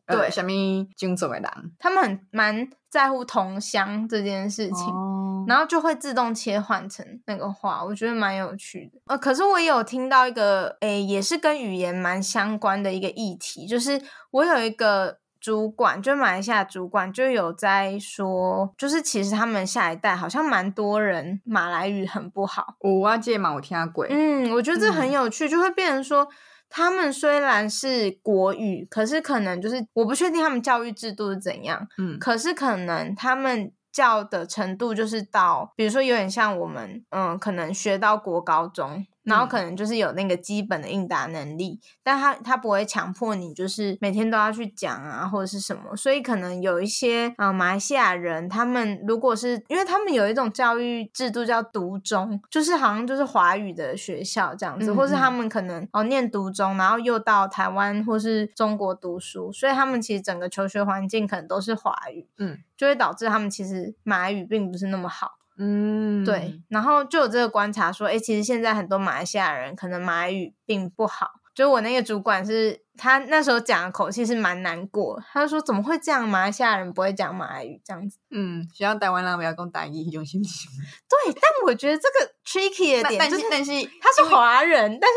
[0.08, 0.50] 对，什么
[0.98, 9.02] 种族的人，他们很蛮在乎同乡这件事情，哦、然后就会自动切换成那个话，我觉得蛮有趣的。
[9.06, 14.02] 呃，可是我也有听到一个，诶，也是跟语言蛮相关的一个议题，就是
[14.32, 15.20] 我有一个。
[15.46, 22.78] 主管就马来西亚主管就有在说，就是其实他们下一代好像蛮多人马来语很不好。
[22.80, 24.08] 我啊，这嘛我听鬼。
[24.10, 26.28] 嗯，我觉得这很有趣，嗯、就会变成说，
[26.68, 31.88] 他们虽然是国语，可是可能就是我不确定他们教育制度是怎样。
[32.00, 39.06] 嗯，可是可能他们教的程度就是到，比如说有点像我们，嗯，可能学到国高中。
[39.26, 45.96] 然后可能就是有那个基本的应答能力，嗯、但他他不会强迫你，就是每天都要去讲啊，或者是什么。
[45.96, 65.38] 所以可能有一些啊、呃、马来西亚人，他们如果是因为他们有一种教育制度叫独中，就是好像就是华语的学校这样子，或是他们可能哦念独中，然后又到台湾或是中国读书，所以他们其实整个求学环境可能都是华语，嗯，就会导致他们其实马来语并不是那么好。
[65.58, 71.32] 嗯，对，然后就有这个观察说，哎，其实现在很多马来西亚人可能马来语并不好。
[71.54, 76.28] 就我那个主管是，他那时候讲的口气是蛮难过，他就说怎么会这样？
[76.28, 78.18] 马来西亚人不会讲马来语这样子。
[78.30, 80.70] 嗯，希望台湾人不要讲台语一种心情。
[81.08, 85.16] 对，但我觉得这个 tricky 的点就是，但是他是华人，但是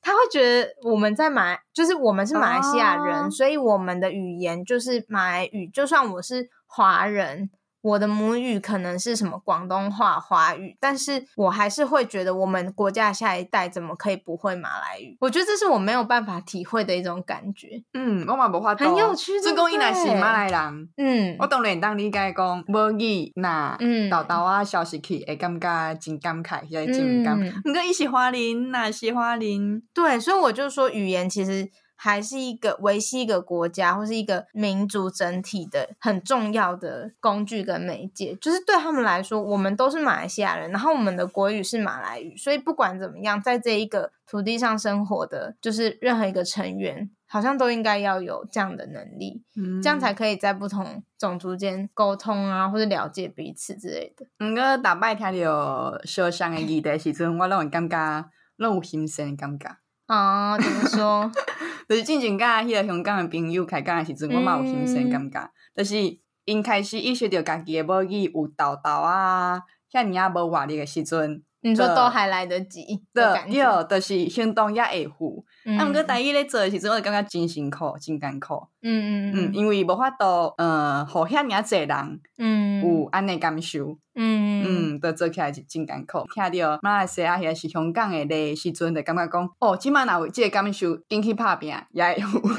[0.00, 7.50] 他会觉得我们在马，就是我们是马来西亚人，哦、所以我们的语言就是马来语，就算我是华人。
[7.84, 15.14] 我的母语可能是什么广东话、华语，但是我还是会觉得我们国家下一代怎么可以不会马来语？
[15.20, 17.82] 我觉得这是我没有办法体会的一种感觉。
[17.92, 19.38] 嗯，我嘛无法很有趣。
[19.42, 23.76] 这公伊那是马来人，嗯，我当然当理解讲母语那
[24.10, 27.38] 豆豆啊消失去，会感觉真感慨，也真感。
[27.66, 31.68] 你跟伊是华人，那是华人，对，所以我就说语言其实。
[32.04, 54.26] 还是一个维系一个国家或是一个民族整体的很重要的工具跟媒介，就是对他们来说，我们都是马来西亚人，然后我们的国语是马来语，所以不管怎么样，在这一个土地上生活的，就是任何一个成员，好像都应该要有这样的能力，嗯，这样才可以在不同种族间沟通啊，或者了解彼此之类的。
[54.40, 59.74] 嗯，我大摆听到受伤的议题时阵，我拢会感觉，拢有心酸的感觉。
[60.04, 61.32] 啊，怎么说？
[61.88, 65.40] 就是进前甲迄个香港的朋友开讲诶时阵，我嘛有心酸感觉。
[65.42, 65.96] 嗯、就是
[66.44, 75.44] 因开始意识到家己的母语有豆豆啊，遐尔啊无活力的时阵，你说都还来得及对，就是行动也会赴。
[75.78, 78.66] 啊，毋过台语咧做诶时阵，我就感觉真辛苦，真艰苦。
[78.82, 83.98] 嗯嗯嗯，因为无法度，呃，互遐尔济人，嗯，有安尼感受。
[84.14, 86.22] 嗯嗯，都做起来是真艰苦。
[86.34, 92.28] 听到马来西亚迄个是香港诶咧时阵，就感觉讲，哦，即满若有即个感受，紧去拍拼也会有。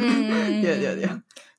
[0.62, 1.10] 对对对。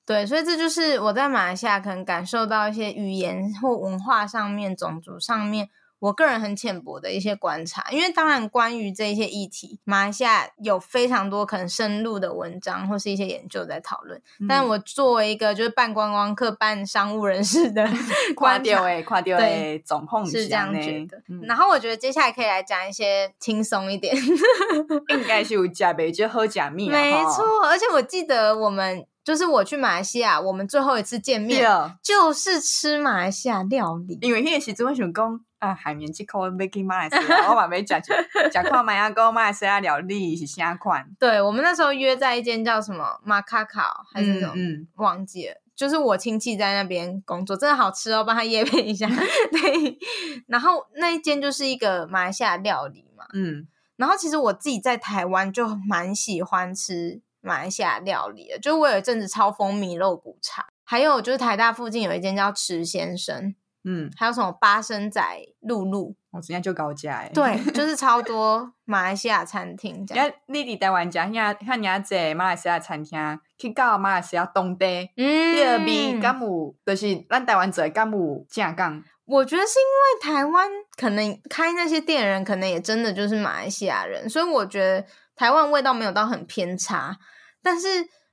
[0.05, 7.87] 对，所以这就是我在马来西亚可能感受到一些语言或文化上面、种族上面，我个人很浅薄的一些观察。
[7.91, 14.21] 因为当然，关于这一些议题，马来西亚有非常多可能深入的文章或是一些研究在讨论。
[14.41, 17.89] 嗯、但我作为一个就是半观光客、半商务人士的
[18.37, 21.23] 跨掉，诶，跨掉诶，总控是这样觉得。
[21.29, 24.15] 嗯、 然后我觉得接下来可以来讲一些轻松一点，
[25.09, 26.89] 应该是有加倍就喝加蜜。
[26.89, 29.07] 没错，而且我记得我们。
[29.27, 31.69] 就是我去马来西亚，我们最后一次见面
[32.01, 34.17] 就是吃马来西亚料理。
[34.23, 38.01] 因为那个时阵我想讲啊，海绵鸡口要去马来西亚，我嘛没讲，
[38.51, 41.07] 讲看马雅哥马来西亚料理是啥款。
[41.19, 45.55] 对，我们那时候约在一间叫什么马卡卡还是什么，嗯嗯、忘记了。
[45.75, 49.07] 就是我亲戚在那边工作，真的好吃哦，帮他业配一下。
[49.53, 49.99] 对，
[50.47, 53.67] 然后那一间就是一个马来西亚料理嘛，嗯，
[53.97, 57.21] 然后其实我自己在台湾就蛮喜欢吃。
[57.43, 63.55] 马来西亚料理的，就我有一阵子超风靡肉骨茶，还有就是台大附近有一间叫池先生，
[63.89, 65.23] 嗯，还有什么八生仔
[65.61, 70.05] 露露，我直接就高价哎，对，就是 超多马来西亚餐厅。
[70.05, 79.03] 这样，你伫台湾食遐遐尔济马来西亚餐厅，去到马来西亚当地，嗯，第二味敢有，就是咱台湾做敢有正港。
[79.25, 87.17] 我觉得是因为台湾可能开那些店的人，可能也真的就是马来西亚人，所以我觉得台湾味道没有到很偏差。
[87.63, 87.89] 但是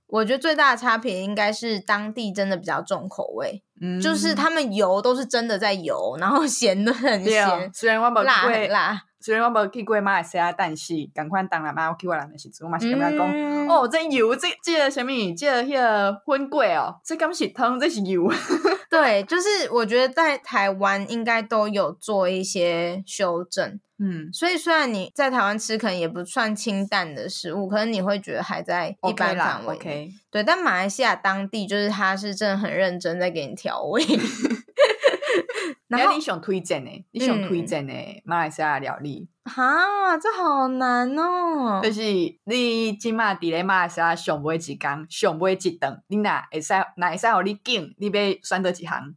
[0.05, 7.69] 我觉得最大的差别应该是当地真的比较重口味，嗯，就是他们油都是真的在油，然后咸的很咸，
[8.23, 18.29] 辣很辣，虽然我没去过马来西亚，但是赶快当然嘛，我去过人的时阵，我嘛是感觉讲，哦，这油这这个什么，这个那个荤粿哦，这敢是汤，这是油。
[18.91, 23.79] 对，就是我觉得在台湾应该都有做一些修正。
[23.97, 29.77] 嗯，所以虽然你在台湾吃可能也不算清淡的食物，可能你会觉得还在一般范围。
[29.77, 34.03] Okay, 对，但马来西亚当地就是他是真的很认真在给你调味。
[35.87, 37.05] 然后你想推荐呢？
[37.11, 37.93] 你想推荐呢？
[38.25, 39.27] 马来西亚料理？
[39.45, 41.81] 哈，这好难哦。
[41.83, 42.01] 就是
[42.45, 49.13] 你今嘛伫咧马来西亚上尾一工，上尾一顿，你若会使，若会使互你拣，你要选择一项？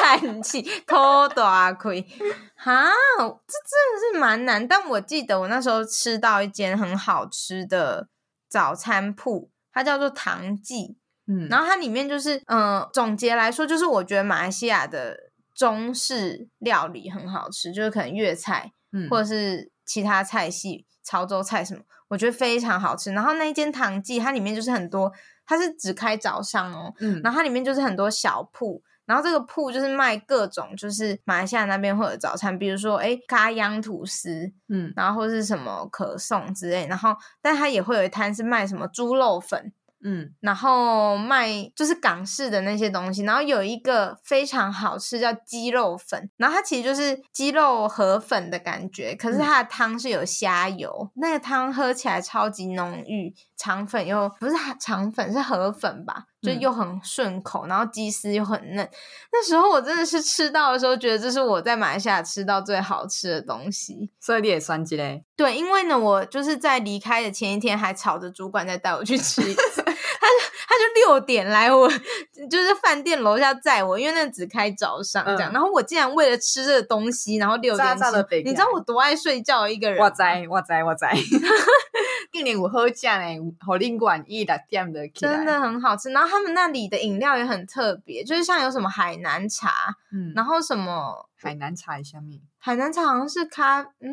[0.00, 2.00] 叹气， 拖大亏，
[2.54, 2.84] 哈，
[3.18, 4.68] 这真的是蛮难。
[4.68, 8.08] 但我记得我那时候吃到一间很好吃的
[8.48, 23.12] 早餐铺，它叫做唐记，嗯，然后它里面就是，嗯、呃，总结来说，就是我觉得马来西亚的中式料理很好吃，就是可能粤菜，嗯，或者是其他菜系，潮州菜什么，我觉得非常好吃。
[23.12, 25.12] 然后那一间唐记，它里面就是很多，
[25.46, 28.82] 它是只开早上哦，嗯，然后它里面就是很多小铺。
[29.06, 39.72] 然后这个铺就是卖各种，就是马来西亚那边会有早餐，比如说哎，咖央吐司，嗯，然后或是什么可颂之类，然后但它也会有一摊是卖什么猪肉粉。
[40.06, 58.86] 嗯，然后卖就是港式的那些东西，然后有一个非常好吃叫鸡肉粉，然后它其实就是鸡肉河粉的感觉，可是它的汤是有虾油，嗯、那个汤喝起来超级浓郁，肠粉又不是肠粉是河粉吧，就又很顺口，然后鸡丝又很嫩。
[59.32, 64.10] 那时候我真的是吃到的时候，觉得这是我在马来西亚吃到最好吃的东西。
[64.20, 65.24] 所以你也算鸡嘞？
[65.34, 69.83] 对，因为呢，我就是在离开的前一天还吵着主管再带我去吃一次。
[70.26, 70.34] 他就
[70.68, 71.88] 他就六点来我
[72.50, 75.50] 就是饭店楼下载我，因为那只开早上这样。
[75.50, 78.02] 嗯、然后我竟然为了吃这个东西，然后六点起，
[78.44, 80.02] 你知道我多爱睡觉一个人？
[80.02, 81.04] 我知我知我知。
[82.32, 86.10] 一 年我喝酱呢，好另管一的店的，真的很好吃。
[86.10, 94.10] 然后他们那里的饮料也很特别，就是像有什么海南茶，嗯，然后什么海南茶下面，海南茶好像是咖，嗯。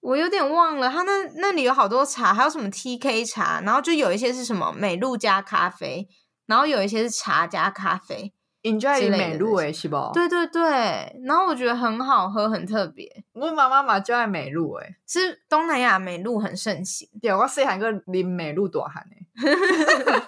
[0.00, 6.08] 我有点忘了，他那那里有好多茶，还有什么 TK 茶，然后就有一些是什么美露加咖啡，
[6.46, 8.32] 然后有一些是茶加咖啡
[8.62, 10.10] ，Enjoy 美露诶，是不？
[10.14, 13.24] 对对对，然后我觉得很好喝，很特别。
[13.34, 17.08] 我妈妈嘛就爱美露诶，是东南亚美露很盛行。
[17.20, 19.26] 对，我细汉个啉美露大汉诶，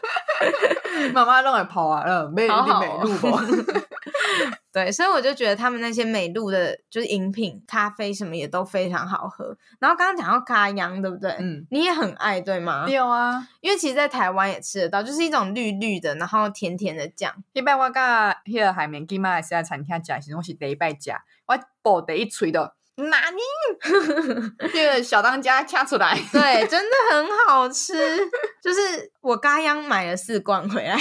[1.14, 3.38] 妈妈拢会泡啊，嗯，美啉美露不？
[4.72, 9.55] 对，所以我就觉得他们那些美露的，就是饮品、咖啡什么也都非常好喝。
[9.78, 11.30] 然后刚刚讲到咖央，对不对？
[11.38, 12.86] 嗯，你也很爱，对吗？
[12.88, 17.30] 有啊，因为其实，在台湾也吃得到，就是一种绿绿的，然后甜甜的酱。
[17.53, 21.11] 一般我甲迄个海绵鸡马来西亚餐厅食时，我是第一摆食，
[21.47, 22.74] 我爆第一喙的，
[23.09, 23.40] 哪尼？
[24.72, 27.92] 这个小当家掐出来， 对，真的很好吃。
[28.62, 30.96] 就是我刚刚买了四罐回来。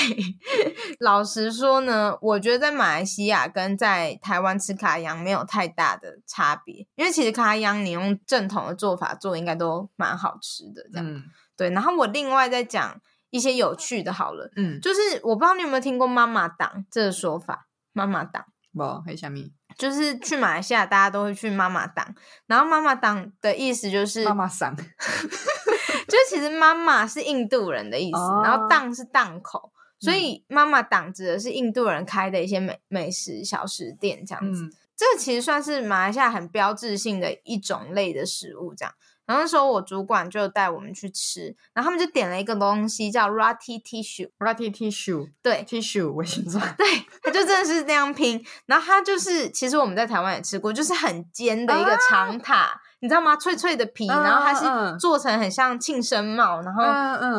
[0.99, 10.84] 老实说呢，我觉得在马来西亚跟在台湾吃咖央没有太大的差别，因为其实咖央你用正统的做法做，应该都蛮好吃的。
[10.91, 11.24] 这样、嗯、
[11.56, 11.70] 对。
[11.70, 12.99] 然后我另外再讲
[13.30, 19.39] 一些有趣的，好了，嗯，就是我不知道你有没有听过“妈妈档”这个说法，“妈妈档”不，还什么？
[19.82, 22.14] 就是去马来西亚，大家都会去妈妈档，
[22.46, 34.62] 然后妈妈档的意思就是妈妈桑， 就其实妈妈是印度人的意思，哦、然后档是档口，所以妈妈档指的是印度人开的一些美美食小食店这样子。
[34.66, 38.94] 嗯、这个其实算是马来西亚很标志性的一种类的食物这样。
[39.26, 48.44] 然后那时候我主管就带我们去吃，然后他们就点了一个东西叫 Rati Tissue，Rati Tissue，对，Tissue 卫生纸，对，它就真的是这样拼。
[48.66, 53.38] 然后它就是，其实我们在台湾也吃过，就是很尖的一个长塔，啊、你知道吗？
[53.38, 56.84] 脆脆的皮，啊、然后它是做成很像庆生帽，然后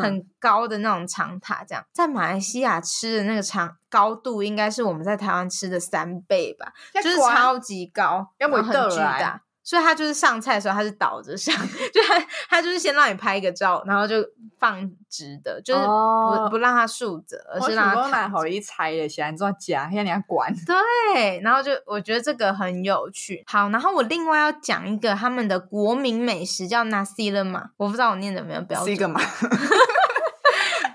[0.00, 9.42] 很高的那种长塔，这样在马来西亚吃的那个长高度，应该是我们在台湾吃的三倍吧，就是超级高，然后很巨大。
[9.64, 11.54] 所以他就是上菜的时候，他是倒着上，
[11.94, 14.16] 就他他就是先让你拍一个照，然后就
[14.58, 18.30] 放直的，就是不、哦、不让他竖着，而是让他躺。
[18.30, 20.52] 好一猜的，喜欢做假，要你要管。
[20.66, 23.44] 对，然后就我觉得这个很有趣。
[23.46, 28.86] 好，然后我另外要讲一个他们的国民美食叫 Nasi Lemak，我不知道我念的有没有标准。
[28.88, 29.20] 是一个吗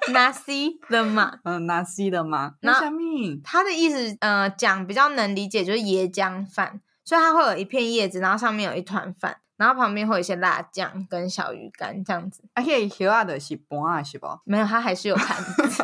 [0.10, 3.00] ？Nasi Lemak，嗯，Nasi Lemak，那什么？
[3.44, 6.82] 他的意思，呃，讲比较能理解，就是椰浆饭。
[7.08, 12.44] 所以它会有一片叶子，然后上面有一团饭，然后旁边会有一些辣酱跟小鱼干这样子。
[12.54, 14.28] 而且叶啊的是盘啊，是不？
[14.44, 15.84] 没有，它还是有盘子。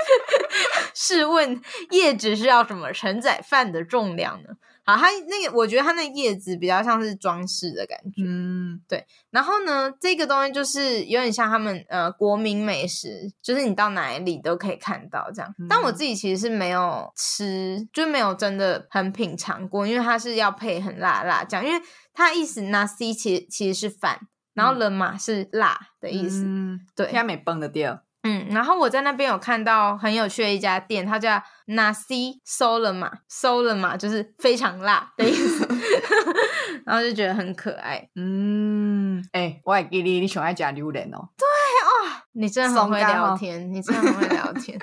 [0.94, 1.58] 试问
[1.92, 4.50] 叶子是要怎么承载饭的重量呢？
[4.84, 8.22] 好，它那个我觉得它那个叶子比较像是装饰的感觉。
[8.24, 9.06] 嗯，对。
[9.30, 15.54] 然后呢，这个东西就是有点像他们呃国民美食，就是你到哪里都可以看到这样。
[15.58, 21.80] 嗯、但我自己其实是没有吃，就没有真的很品尝过，因为它是要配很辣辣酱，因为
[22.12, 24.18] 它意思 nasi 其实其实是饭，
[24.54, 26.42] 然后 lemak 是辣的意思。
[26.44, 28.02] 嗯，对，它没崩的掉。
[28.22, 35.66] 嗯，然后我在那边有看到很有趣的一家店，它叫 Nasi Solemak，Solemak 就是非常辣的意思，
[36.84, 38.08] 然后就觉得很可爱。
[38.16, 41.30] 嗯，哎、欸，我还记得你喜欢吃榴莲哦。
[41.38, 44.78] 对哦，你真的很会聊天，你真的很会聊天。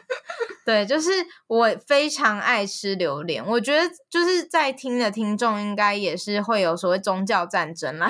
[0.65, 1.11] 对，就是
[1.47, 8.09] 我非常爱吃榴莲，我觉得就是在听的听众应该也是会有所谓宗教战争啦。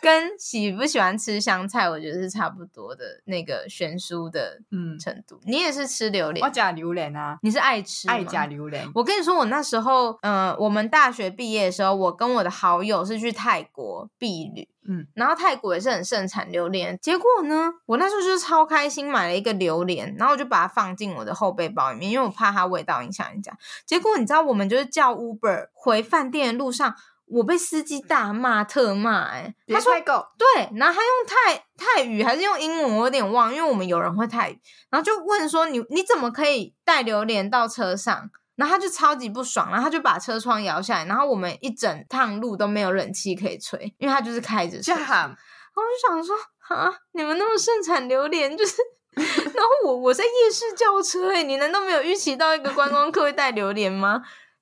[0.00, 5.36] 跟喜不喜欢吃香菜，我觉得是差不多的那个悬殊的嗯程度。
[5.36, 6.44] 嗯、你也是吃榴莲？
[6.44, 7.38] 我假榴莲啊！
[7.42, 8.08] 你是爱吃？
[8.08, 8.90] 爱假榴莲。
[8.94, 16.98] 我跟你说，我那时候，嗯、呃，我们大学毕业的时候，我跟我的好友是去泰国避旅，嗯，然后泰国也是很盛产榴莲。
[17.00, 23.52] 结果呢，我那时候就是超开心，买了一个榴莲，然后我就把它放进我的后背包里面，因为我怕它味道影响人家。
[23.86, 26.94] 结果你知道，我们就是叫 Uber 回饭店的路上。
[27.30, 29.92] 我被司机大骂特骂，哎，他说
[30.36, 34.60] 对，然后他用泰泰语还是用英文，我有点忘，因为我们有人会泰语，
[34.90, 38.30] 然后就问说你你怎么可以带榴莲到车上？
[38.56, 44.92] 然后他就超级不爽，然后他就把车窗摇下来，然后我们一整趟路都没有冷气可以吹，因为他就是开着车。
[44.92, 46.36] 然后我就想说
[46.68, 48.76] 啊，你们那么盛产榴莲，就是，
[49.16, 54.20] 然后我我在夜市叫车，哎，你难道没有预期到一个观光客会带榴莲吗？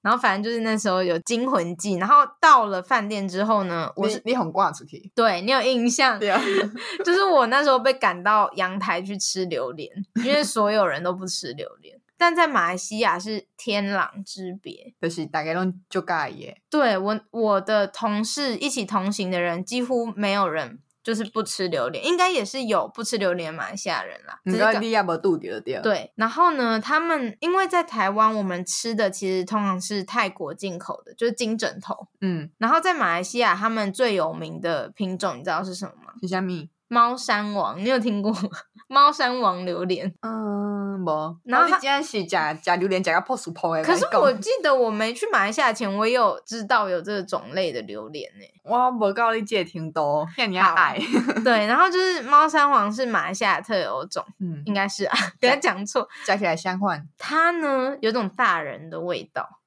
[0.09, 6.41] 然后反正就是那时候有惊魂记，然后到了饭店之后呢，我是你很挂出去，对你有印象，对啊，
[7.05, 9.91] 就是我那时候被赶到阳台去吃榴莲，
[10.25, 16.63] 因为所有人都不吃榴莲，但在马来西亚是天壤之别，就是大概都就介耶。
[16.71, 20.79] 对我我的同事一起同行的人几乎没有人。
[21.09, 24.39] 就是不吃榴莲，应该也是有不吃榴莲马来西亚人啦。
[24.45, 32.09] 你要你要不肚子的对，然后呢，他们因为在台湾，我们吃的其实通常是泰国进口的，就是金枕头。
[32.21, 36.13] 嗯，然后在马来西亚，他们最有名的品种，你知道是什么吗？
[36.21, 36.69] 是虾米？
[36.89, 38.49] 猫山王，你有听过吗？
[38.89, 41.37] 猫山王榴莲，嗯，无。
[41.45, 43.85] 然后你竟然是假假榴莲，假个破薯破的。
[43.85, 48.47] 可是我记得我没去马来西亚前，我也有知道有这个种类的榴莲呢。
[48.65, 50.99] 我无告你这听多，看你爱。
[51.45, 57.07] 对，然后就是猫山王是马来西亚特有种，嗯，应该是啊， 不要讲错，加起来相换。
[57.19, 59.61] 它呢有种大人的味道。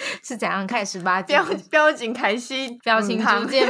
[0.22, 1.36] 是怎样开十八禁？
[1.36, 3.68] 标标警开心，表情逐渐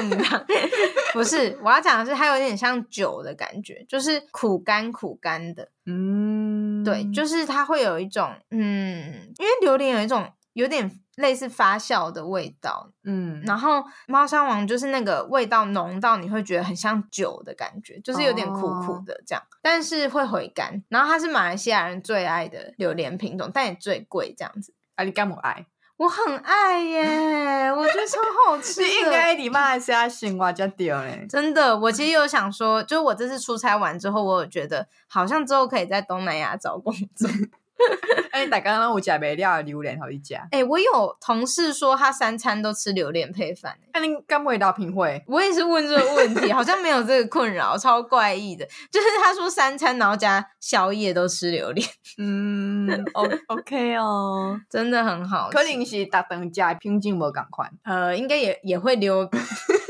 [1.12, 5.68] 不是，我要讲的是，它有点像酒的感觉，就是苦甘苦甘的。
[5.87, 20.83] 嗯，对，就是它会有一种，嗯，因为榴莲有一种有点类似发酵的味道，嗯，然后猫山王就是那个味道浓到你会觉得很像酒的感觉，就是有点苦苦的这样，哦、但是会回甘。
[20.89, 24.73] 然后它是马来西亚人最爱的榴莲品种，但也最贵这样子。
[24.95, 25.66] 啊，你干嘛爱？
[26.03, 28.86] 我很爱耶，我觉得超好吃的。
[28.90, 31.24] 应该你马来西亚生活才对嘞。
[31.30, 37.30] 真的，我其实有想说，就是我这次出差完之后，我有觉得好像之后可以在东南亚找工作。
[38.33, 40.47] 哎，大家拢有食未了榴莲，好一家。
[40.51, 43.76] 哎，我有同事说他三餐都吃榴莲配饭。
[43.95, 45.22] 那你敢不会到品会？
[45.26, 48.64] 我也是问这个问题， 好像没有这个困扰，超怪异的。
[48.91, 51.87] 就是他说三餐然后加宵夜都吃榴莲。
[52.18, 55.51] 嗯，O OK 哦， 真的很好。
[55.51, 59.28] 可能是大当家品种无赶快，呃，应该也也会流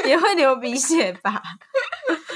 [0.04, 1.40] 也会流鼻血吧。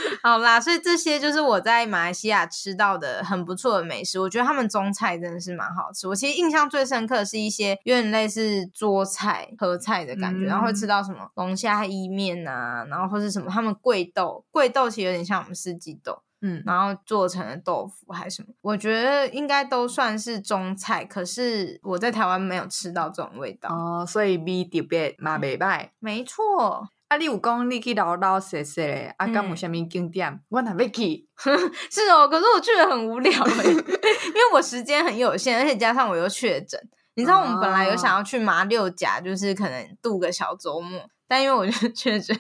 [0.22, 4.18] 好啦，所以这些就是我在马来西亚吃到的很不错的美食。
[4.18, 6.08] 我觉得他们中菜真的是蛮好吃。
[6.08, 21.04] 我其实印象最深刻的是一些有点类似桌菜、合菜的感觉，嗯、然后会吃到什么龙虾意面啊，然后或是什么他们桂豆，桂豆其实有点像我们四季豆，嗯，然后做成了豆腐还是什么，我觉得应该都算是中菜。
[21.04, 25.90] 可是我在台湾没有吃到这种味道哦，所以味特别嘛，袂歹。
[25.98, 26.88] 没错。
[27.08, 30.28] 啊，你有讲你去老老实实的，啊，敢有啥物景点？
[30.28, 31.26] 嗯、我哪要去？
[31.90, 36.80] 是哦，可是我去的很无聊诶 因为我时间很有限，而且加上我又确诊。
[37.14, 42.36] 你知道我们本来有想要去麻六甲，就是可能度个小周末，但因为我就确诊，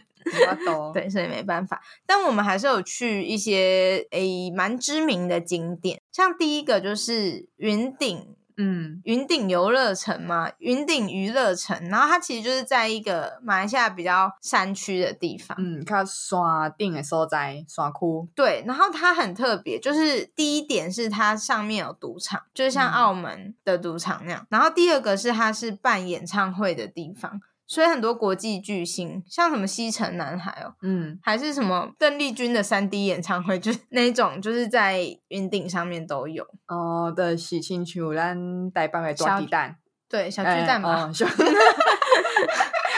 [0.92, 1.80] 对，所以没办法。
[2.04, 8.36] 但我们还是有去一些诶蛮知名的景点，像第一个就是云顶。
[8.56, 16.40] 嗯，云顶游乐城嘛，云顶娱乐城，然后它其实就是在一个马来西亚比较山区的地方，嗯，它山
[16.78, 18.28] 顶的所在，山窟。
[18.34, 27.40] 对，然后它很特别，就是第一点是它上面有赌场，就是像澳门的赌场那样，嗯、然后第二个是它是办演唱会的地方。
[27.68, 37.12] 所以很多国际巨星，像什么西城男孩哦，嗯，还是什么邓丽君的三 D 演唱会，就是那种，就是在云顶上面都有哦。
[37.14, 39.76] 的喜庆球，咱台北的大鸡蛋，
[40.08, 40.94] 对，小巨蛋嘛。
[40.94, 41.10] 欸哦、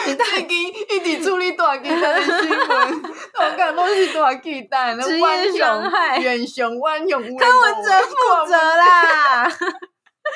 [0.07, 3.03] 你最近一直处理大鸡蛋的新闻，
[3.41, 9.51] 我感觉都是大巨蛋，职业伤害，远雄万雄，柯文哲负责啦。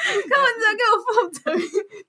[0.02, 1.52] 柯文哲给我负责，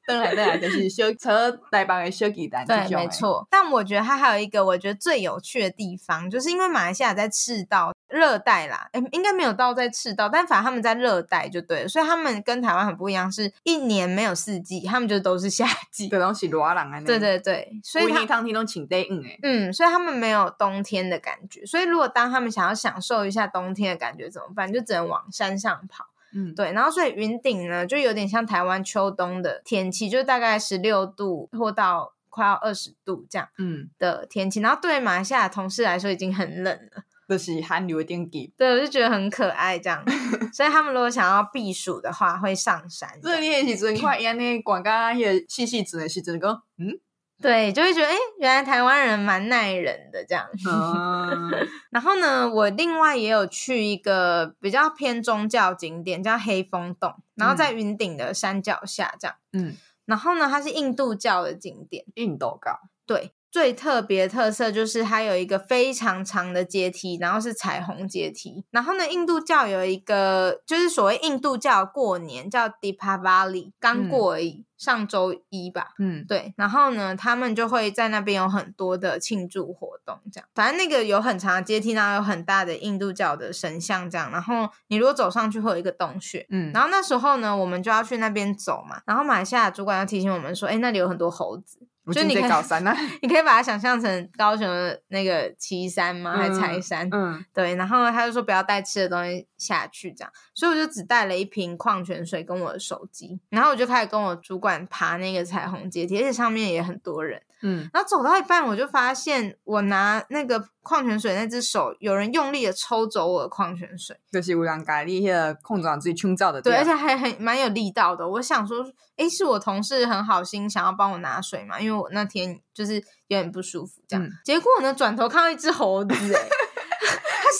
[0.06, 3.48] 当然当然就是小车台北的小巨蛋，对，没错。
[3.50, 16.08] 但我觉得它还有一个我觉得最有趣的地方，就是因为马来西亚在赤道热带啦，诶应该没有到在赤道，但反正他们在热带就对了，所以他们跟台湾很不一样，是一年没有四季，他们就都是夏季。
[16.08, 17.02] 对，东西热人啊。
[17.06, 21.66] 对对对，所以他当天都请对应嗯，所以他们没有冬天的感觉。
[21.66, 24.72] 所以如果当他们想要享受一下冬天的感觉怎么办？
[24.72, 26.06] 就只能往山上跑。
[26.34, 34.60] 嗯，对，然后所以云顶呢，就有点像台湾秋冬的天气，就大概十六度或到快要二十度这样，嗯的天气。
[34.60, 38.54] 嗯、然后对马来西亚同事来说已经很冷了，就是寒流的天气。
[38.58, 40.04] 对，我就觉得很可爱这样。
[40.54, 43.10] 所以他们如果想要避暑的话，会上山。
[43.22, 47.00] 所以你也是快一样呢，广告那些细细子的细子个，嗯。
[47.44, 50.48] 对，就会觉得，哎，原来台湾人蛮耐人的这样。
[50.66, 51.52] 嗯、
[51.92, 59.36] 然后呢，我另外也有去一个比较偏宗教景点，叫黑风洞，然后在云顶的山脚下这样。
[59.52, 59.76] 嗯，
[60.06, 62.06] 然后呢，它是印度教的景点。
[62.16, 62.80] 印度教。
[63.06, 63.34] 对。
[63.54, 68.66] 最特别特色就是它有一个非常长的阶梯，然后是彩虹阶梯。
[68.72, 75.90] 然后呢，印度教有一个就是所谓印度教过年叫 Deepavali，刚过而已，嗯、上周一吧。
[76.00, 76.56] 嗯，对。
[76.58, 80.50] 然后呢，他们就会在那边有很多的庆祝活动，这样。
[80.56, 84.32] 反正那个有很长的阶梯，然后有很大的印度教的神像，这样。
[84.32, 86.48] 然后你如果走上去，会有一个洞穴。
[86.50, 86.72] 嗯。
[86.74, 89.04] 然后那时候呢，我们就要去那边走嘛。
[89.06, 91.78] 然后马来西亚主管要提醒我们说：“哎，那里有很多猴子。”
[92.12, 96.36] 就你可以， 你可以把它想象成高雄的那个旗山吗？
[96.36, 97.08] 还是柴山？
[97.12, 97.76] 嗯，嗯对。
[97.76, 100.34] 然后他就说不要带吃的东西下去，这样。
[100.54, 107.42] 所以我就只带了一瓶矿泉水跟我的手机，然后我就开始跟我主管爬那个彩虹阶梯，而且上面也很多人。
[107.64, 118.28] 嗯，然后走到一半，我就发现我拿那个矿泉水那只手，有人用力的抽走我的矿泉水，就是有人把你那个控制自己胸罩的，对，而且还很蛮有力道的。
[118.28, 118.86] 我想说，
[119.16, 122.96] 诶，是我同事很好心想要帮我拿水嘛，因为我那天就是
[123.28, 124.26] 有点不舒服，这样。
[124.26, 126.50] 嗯、结果呢，转头看到一只猴子，诶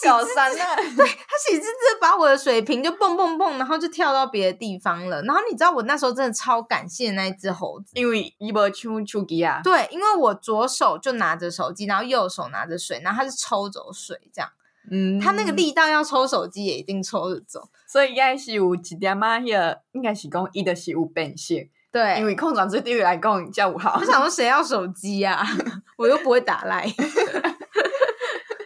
[0.02, 0.76] 小三啊！
[0.98, 5.22] 对，他喜滋滋把我的水瓶就蹦蹦蹦，然后就跳到别的地方了。
[5.24, 9.62] 然后你知道我那时候真的超感谢那一只猴子，因为伊波丘丘吉啊。
[9.64, 14.50] 对，因为我左手就拿着手机，然后右手拿着水，然后他是抽走水这样。
[14.92, 21.70] 嗯，他那个力道要抽手机也一定抽得走，所以应该是有一点嘛，那个应该是讲伊的是有变性。
[21.90, 23.96] 对，因为空转水对于来讲较有效。
[24.00, 25.46] 我想说谁要手机啊？
[25.96, 26.86] 我又不会打赖。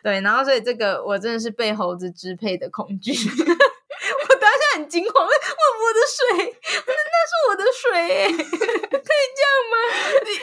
[0.07, 3.11] 对，然后所以这个我真的是被猴子支配的恐惧。
[3.11, 6.55] 我当下很惊慌，问我的水，
[6.85, 6.93] 那
[7.27, 9.75] 是我的水， 可以这样吗？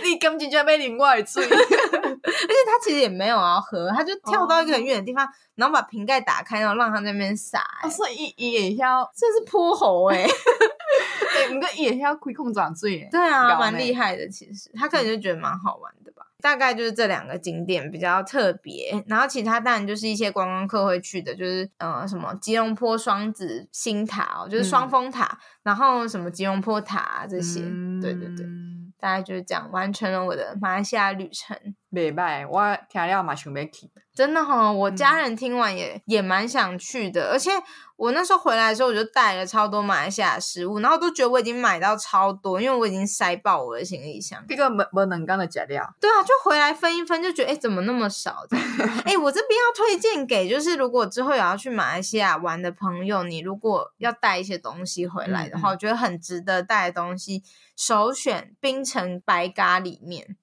[0.05, 7.89] 你你根本就被淋过水， 而且他其实也没有要喝，他就跳到一个很远的地方，哦、然后把瓶盖打开，然后让他在那边洒、欸。
[7.89, 10.31] 所以一也要，这是泼猴哎、欸。
[11.33, 13.09] 对，不过也要亏空转醉。
[13.11, 15.91] 对啊，蛮厉害的，其实他可能就觉得蛮好玩。
[16.45, 28.45] 大概就是这两个景点比较特别，然后其他当然就是一些观光客会去的，就是呃什么吉隆坡双子星塔哦，就是双峰塔，嗯、然后什么吉隆坡塔、啊、这些，嗯、对对对，
[29.01, 31.57] 大概就是这样完成了我的马来西亚旅程。
[31.95, 33.91] 没拜，我听了嘛想要去。
[34.15, 37.51] 真的哈、哦，我家人听完也、嗯、也蛮想去的，而且
[37.97, 44.45] 我那时候回来的时候，我就带了超多马来西亚食物，然后都觉得我已经买到超多，因为我已经塞爆我的行李箱。
[44.49, 45.85] 这个没没能干的假料。
[46.01, 48.47] 对啊，就回来分一分，就觉得哎，怎么那么少？
[49.05, 57.43] 哎，我这边要推荐给，就是如果之后有要去马来西亚玩的朋友，你如果要带一些东西回来的话，嗯、我觉得很值得带的东西。
[57.77, 60.37] 首选冰城白咖喱面，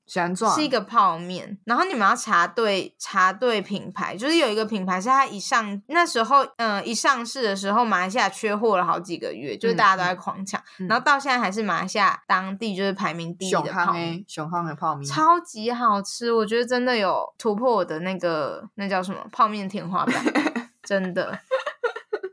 [0.55, 1.57] 是一个泡面。
[1.65, 10.61] 然后你们要查对查对品牌，就是有一个品牌是它一上那时候，嗯、呃，一上市的时候，马来西亚缺货了好几个月，就是大家都在狂抢。
[10.79, 20.15] 嗯、然后到现在还是马来西亚当地就是排名第一的泡面，熊康的泡面超级好吃，我觉得真的有突破我的那个那叫什么泡面天花板，
[20.83, 21.39] 真的。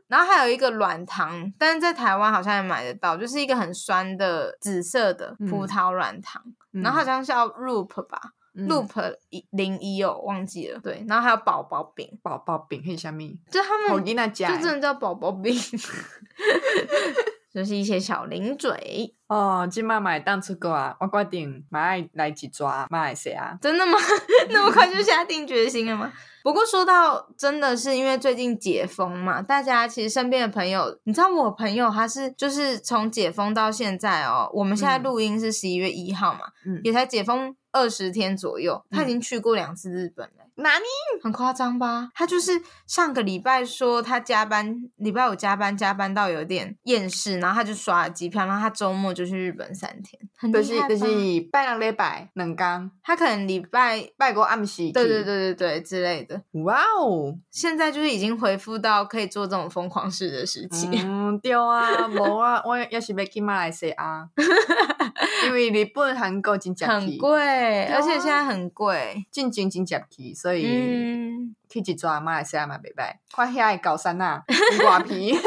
[0.09, 6.43] 然后还有一个软糖，但是在台湾好像也买得到，就是一个很酸的紫色的葡萄软糖，
[6.73, 8.19] 嗯、然后好像是叫 Loop 吧、
[8.55, 10.79] 嗯、，Loop 一零一哦，忘记了。
[10.79, 13.31] 对，然后还有宝宝饼，宝宝饼很下面？
[13.51, 15.55] 就他们就真的叫宝宝饼，
[17.53, 19.67] 就是一些小零嘴哦。
[19.69, 23.57] 今晚买当出国啊，我决定买来几抓，买来谁啊？
[23.61, 23.97] 真的吗？
[24.49, 26.11] 那么快就下定决心了吗？
[26.41, 40.45] 不过说到真的是因为最近解封嘛，大家其实身边的朋友，你知道我朋友他是就是从解封到现在哦，我们现在录音是十一月一号嘛，嗯，也才解封二十天左右，他已经去过两次日本了。
[40.59, 40.85] 哪里？
[41.23, 42.09] 很夸张吧？
[42.13, 50.89] 他就是上个礼拜说他加班，礼拜五加班加班到有点厌世，然后他就刷了机票，然后他周末就去日本三天，很厉害吧？
[50.89, 56.41] 就是拜两礼拜两天，他可能礼拜拜过暗时，对对对对对之类的。
[56.63, 57.35] 哇哦！
[57.51, 60.91] 现在就是已经恢复到可以做这种疯狂事的事情。
[61.05, 64.29] 嗯，对啊，无啊， 我要是要去马来西亚，
[65.45, 70.33] 因为日本、韩国真很贵，而且现在很贵，进京真接去。
[70.33, 73.13] 所以去一抓马来西亚嘛，袂歹。
[73.31, 74.41] 看遐个高山呐，
[74.81, 75.37] 瓜皮。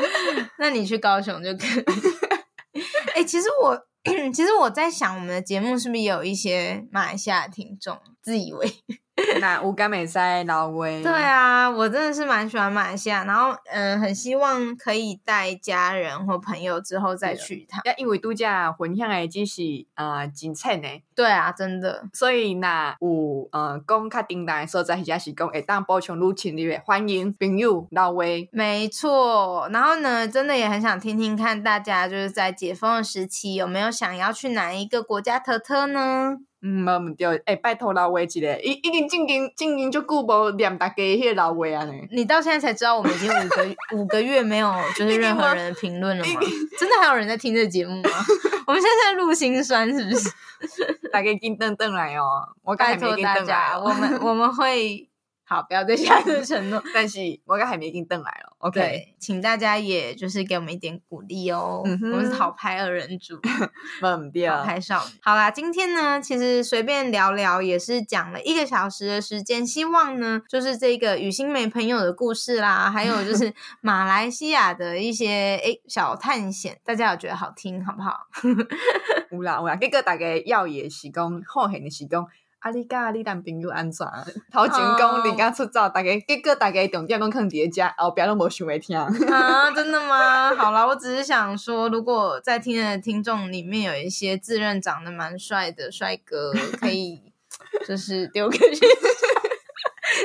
[0.58, 1.84] 那你去高雄就可以。
[3.14, 3.86] 哎、 欸，其实我
[4.32, 8.70] 其实我在想，我们的节目是不是也有一些马来西亚听众，自以为。
[9.40, 17.80] 那乌干美塞老威，对啊，我真的是蛮喜欢马来西亚，然后嗯、呃，很希望可以带家人或朋友之后再去一趟。
[17.96, 19.62] 因为度假分享的只是
[19.94, 22.04] 呃景浅的，对啊，真的。
[22.12, 28.48] 所以那有呃讲较定当的所在，或者是讲会当补充入侵的，欢迎朋友老威。
[28.52, 36.38] 没错，然后呢，真的也很想听听看大家就是在解封的时期有没有想要去哪一个国家特特呢？
[36.62, 41.92] 嗯，冇唔对，哎、欸，拜托老魏一个，已已经经营经营就久无念大家迄个老魏啊呢。
[42.10, 46.40] 你到现在才知道，我们已经五个 五个月没有就是任何人的评论了吗？
[46.78, 48.10] 真的还有人在听这节目吗？
[48.66, 50.30] 我们现在在录心酸是不是？
[51.10, 55.09] 大家紧等等来哦，我拜托大家，我们 我们会。
[55.50, 56.80] 好，不要再下一个承诺。
[56.94, 61.82] 但是我刚还没给你登来了，OK，请大家也就是给我们一点鼓励哦。
[61.84, 63.36] 嗯、我们是好拍二人组，
[64.00, 65.10] 忘掉好拍少女。
[65.20, 69.66] 好啦，今天呢，其实随便聊聊也是讲了一个小时的时间。
[69.66, 78.28] 希望呢，就是这个与新没朋友的故事啦，还有就 是马来西亚的一些诶小探险，大家有觉得好听好不好？
[79.32, 82.24] 有啦有啦，这个大概要也是讲好闲的是讲。
[82.60, 84.06] 阿里嘎，你男朋友安怎？
[84.52, 88.98] 头前讲离家出走，大家结果大家重点拢放伫遮，后壁拢无想要听。
[88.98, 89.08] 啊，
[89.74, 90.54] 真的吗？
[90.54, 97.32] 好啦，我只是想说，如果在听的听众里面有一些自认长得蛮帅的帅哥，可以
[97.88, 98.80] 就是丢个讯息。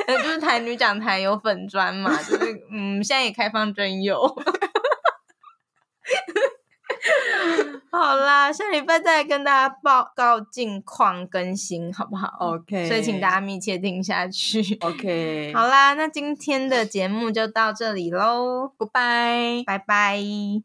[0.06, 4.20] 就是台女讲台有粉砖嘛，就是嗯，现在也开放征友。
[7.90, 14.76] 好啦，下礼拜再跟大家报告近况更新，好不好？OK，所以请大家密切听下去。
[14.80, 20.20] OK， 好啦，那今天的节目就到这里喽，Goodbye，，拜拜。